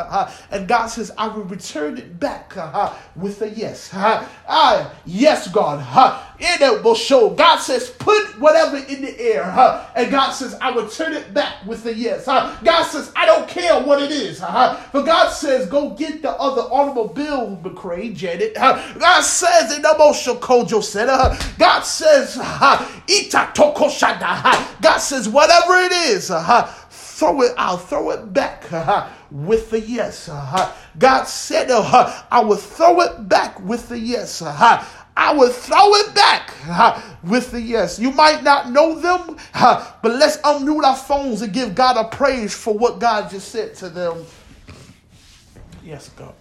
[0.51, 3.91] And God says, I will return it back back with a yes.
[3.95, 5.83] Ah, yes, God.
[6.39, 7.31] It will show.
[7.31, 9.45] God says, put whatever in the air.
[9.95, 12.27] And God says, I will turn it back with a yes.
[12.27, 14.41] God says, I don't care what it is.
[14.41, 18.55] But God says, go get the other automobile, McCray, Janet.
[18.55, 21.07] God says, in the motion, Kojo said,
[21.59, 22.79] God says, God
[24.99, 26.31] says, whatever it is,
[27.23, 30.29] throw it, I'll throw it back uh-huh, with the yes.
[30.29, 30.73] Uh-huh.
[30.99, 34.43] God said, uh, I will throw it back with the yes.
[34.43, 36.53] I will throw it back
[37.23, 38.01] with the yes.
[38.01, 42.57] You might not know them, but let's unmute our phones and give God a praise
[42.57, 44.27] for what God just said to them.
[45.85, 46.35] Yes, God.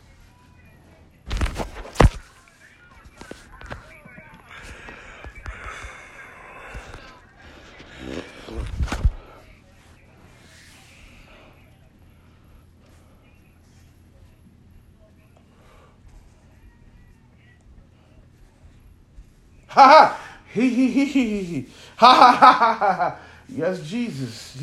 [19.71, 20.17] Ha ha!
[20.53, 21.65] He he he he he.
[21.95, 23.15] Ha ha ha ha ha.
[23.47, 24.57] Yes, Jesus.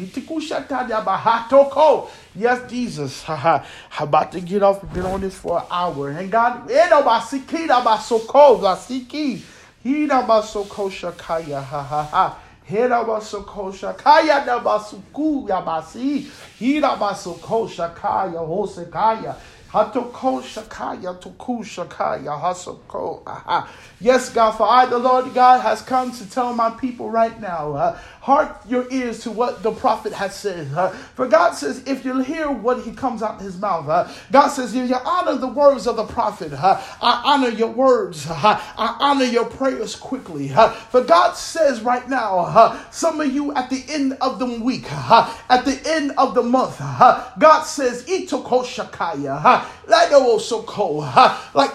[2.34, 3.24] Yes, Jesus.
[3.28, 3.62] I'm
[4.00, 4.82] about to get off.
[4.82, 6.11] We've been on this for an hour.
[6.11, 9.42] And God, siki naba so ko siki
[9.82, 11.62] Hina basuko Shakaya.
[11.62, 12.38] Ha ha ha.
[12.68, 16.26] Hirabasoko Shakaya Nabasuku Yabasi.
[16.59, 19.34] Hirabasoko Shakaya Hosekaya.
[19.73, 23.66] Hatoko Shakaya Toku Shakaya Hasoko.
[24.01, 27.73] Yes, God, for I, the Lord God, has come to tell my people right now.
[27.73, 30.69] Uh, Heart your ears to what the prophet has said.
[30.75, 34.49] Uh, for God says, if you'll hear what he comes out his mouth, uh, God
[34.49, 38.27] says, if you honor the words of the prophet, uh, I honor your words.
[38.29, 40.53] Uh, I honor your prayers quickly.
[40.53, 44.93] Uh, for God says right now, some of you at the end of the week,
[44.93, 49.57] at the end of the month, God says, Itokoshakaya,
[49.88, 50.18] like I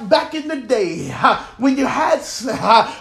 [0.07, 1.09] back in the day
[1.57, 2.19] when you had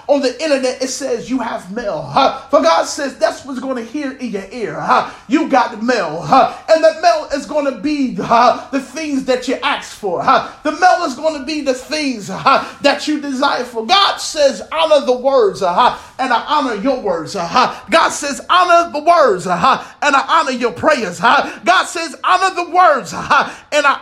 [0.08, 2.08] on the internet, it says you have mail.
[2.50, 4.82] For God says, that's what's going to hear in your ear.
[5.28, 6.22] You got mail.
[6.22, 10.22] And the mail is going to be the things that you ask for.
[10.22, 13.84] The mail is going to be the things that you desire for.
[13.84, 17.34] God says, honor the words, and I honor your words.
[17.34, 21.20] God says, honor the words, and I honor your prayers.
[21.20, 24.00] God says, honor the words, and I,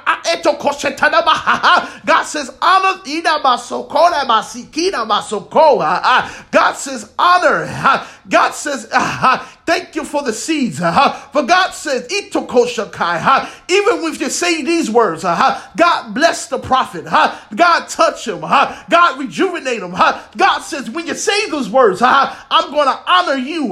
[2.06, 3.00] God says, honor
[6.50, 7.66] God says, honor.
[8.28, 8.88] God says,
[9.70, 10.80] Thank you for the seeds.
[10.80, 12.48] Uh, for God says, even
[13.68, 17.04] if you say these words, uh, God bless the prophet.
[17.04, 18.40] God touch him.
[18.40, 19.92] God rejuvenate him.
[19.92, 23.68] God says, when you say those words, uh, I'm going to honor you.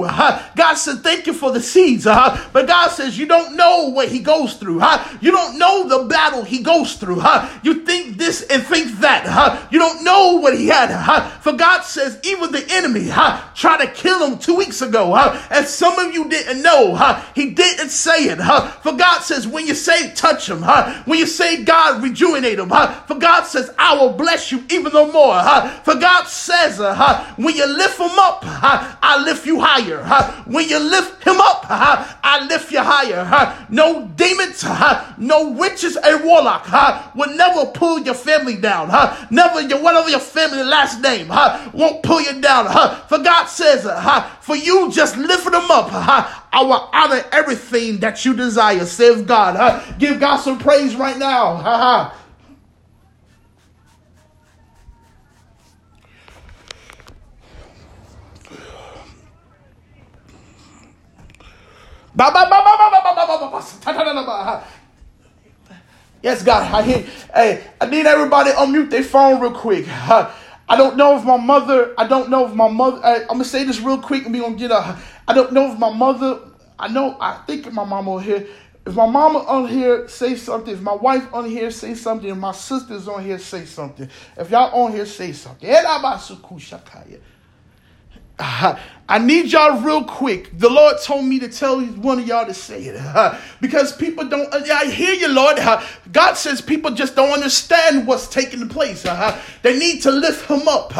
[0.55, 2.05] God says, thank you for the seeds.
[2.05, 4.81] But God says, you don't know what he goes through.
[5.19, 7.21] You don't know the battle he goes through.
[7.61, 9.67] You think this and think that.
[9.69, 11.27] You don't know what he had.
[11.41, 13.09] For God says, even the enemy
[13.53, 15.13] tried to kill him two weeks ago.
[15.49, 16.93] And some of you didn't know.
[16.93, 17.21] Huh?
[17.33, 18.39] He didn't say it.
[18.39, 18.67] Huh?
[18.67, 21.03] For God says, when you say touch him, huh?
[21.05, 23.01] when you say God rejuvenate him, huh?
[23.07, 25.33] for God says, I will bless you even the more.
[25.33, 25.67] Huh?
[25.81, 27.23] For God says, uh, huh?
[27.37, 28.97] when you lift him up, huh?
[29.01, 30.03] I lift you higher.
[30.03, 30.31] Huh?
[30.45, 32.05] When you lift him up, huh?
[32.23, 33.23] I lift you higher.
[33.23, 33.65] Huh?
[33.69, 35.13] No demons, huh?
[35.17, 37.11] no witches a warlock huh?
[37.15, 38.89] will never pull your family down.
[38.89, 39.27] Huh?
[39.31, 41.71] Never your whatever your family last name huh?
[41.73, 42.67] won't pull you down.
[42.67, 42.95] Huh?
[43.07, 44.29] For God says, uh, huh?
[44.49, 46.41] For you just lifting them up, huh?
[46.51, 49.55] I will honor everything that you desire, Save God.
[49.55, 49.93] Huh?
[49.99, 51.53] Give God some praise right now.
[51.57, 52.15] Ha
[66.23, 67.05] Yes, God, I hear.
[67.35, 69.85] Hey, I need everybody unmute their phone real quick.
[70.69, 73.27] I don't know if my mother, I don't know if my mother, uh, I, am
[73.27, 75.91] gonna say this real quick and we gonna get a, I don't know if my
[75.91, 76.41] mother,
[76.77, 78.45] I know, I think my mama on here,
[78.85, 82.37] if my mama on here say something, if my wife on here say something, if
[82.37, 84.07] my sisters on here say something,
[84.37, 85.67] if y'all on here say something,
[89.09, 90.57] I need y'all real quick.
[90.57, 94.53] The Lord told me to tell one of y'all to say it because people don't.
[94.53, 95.57] I hear you, Lord.
[96.11, 99.03] God says people just don't understand what's taking place.
[99.63, 100.93] They need to lift Him up.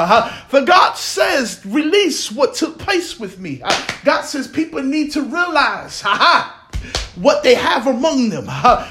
[0.49, 3.61] For God says, release what took place with me.
[4.03, 6.01] God says people need to realize
[7.15, 8.45] what they have among them.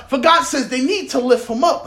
[0.08, 1.84] For God says they need to lift Him up.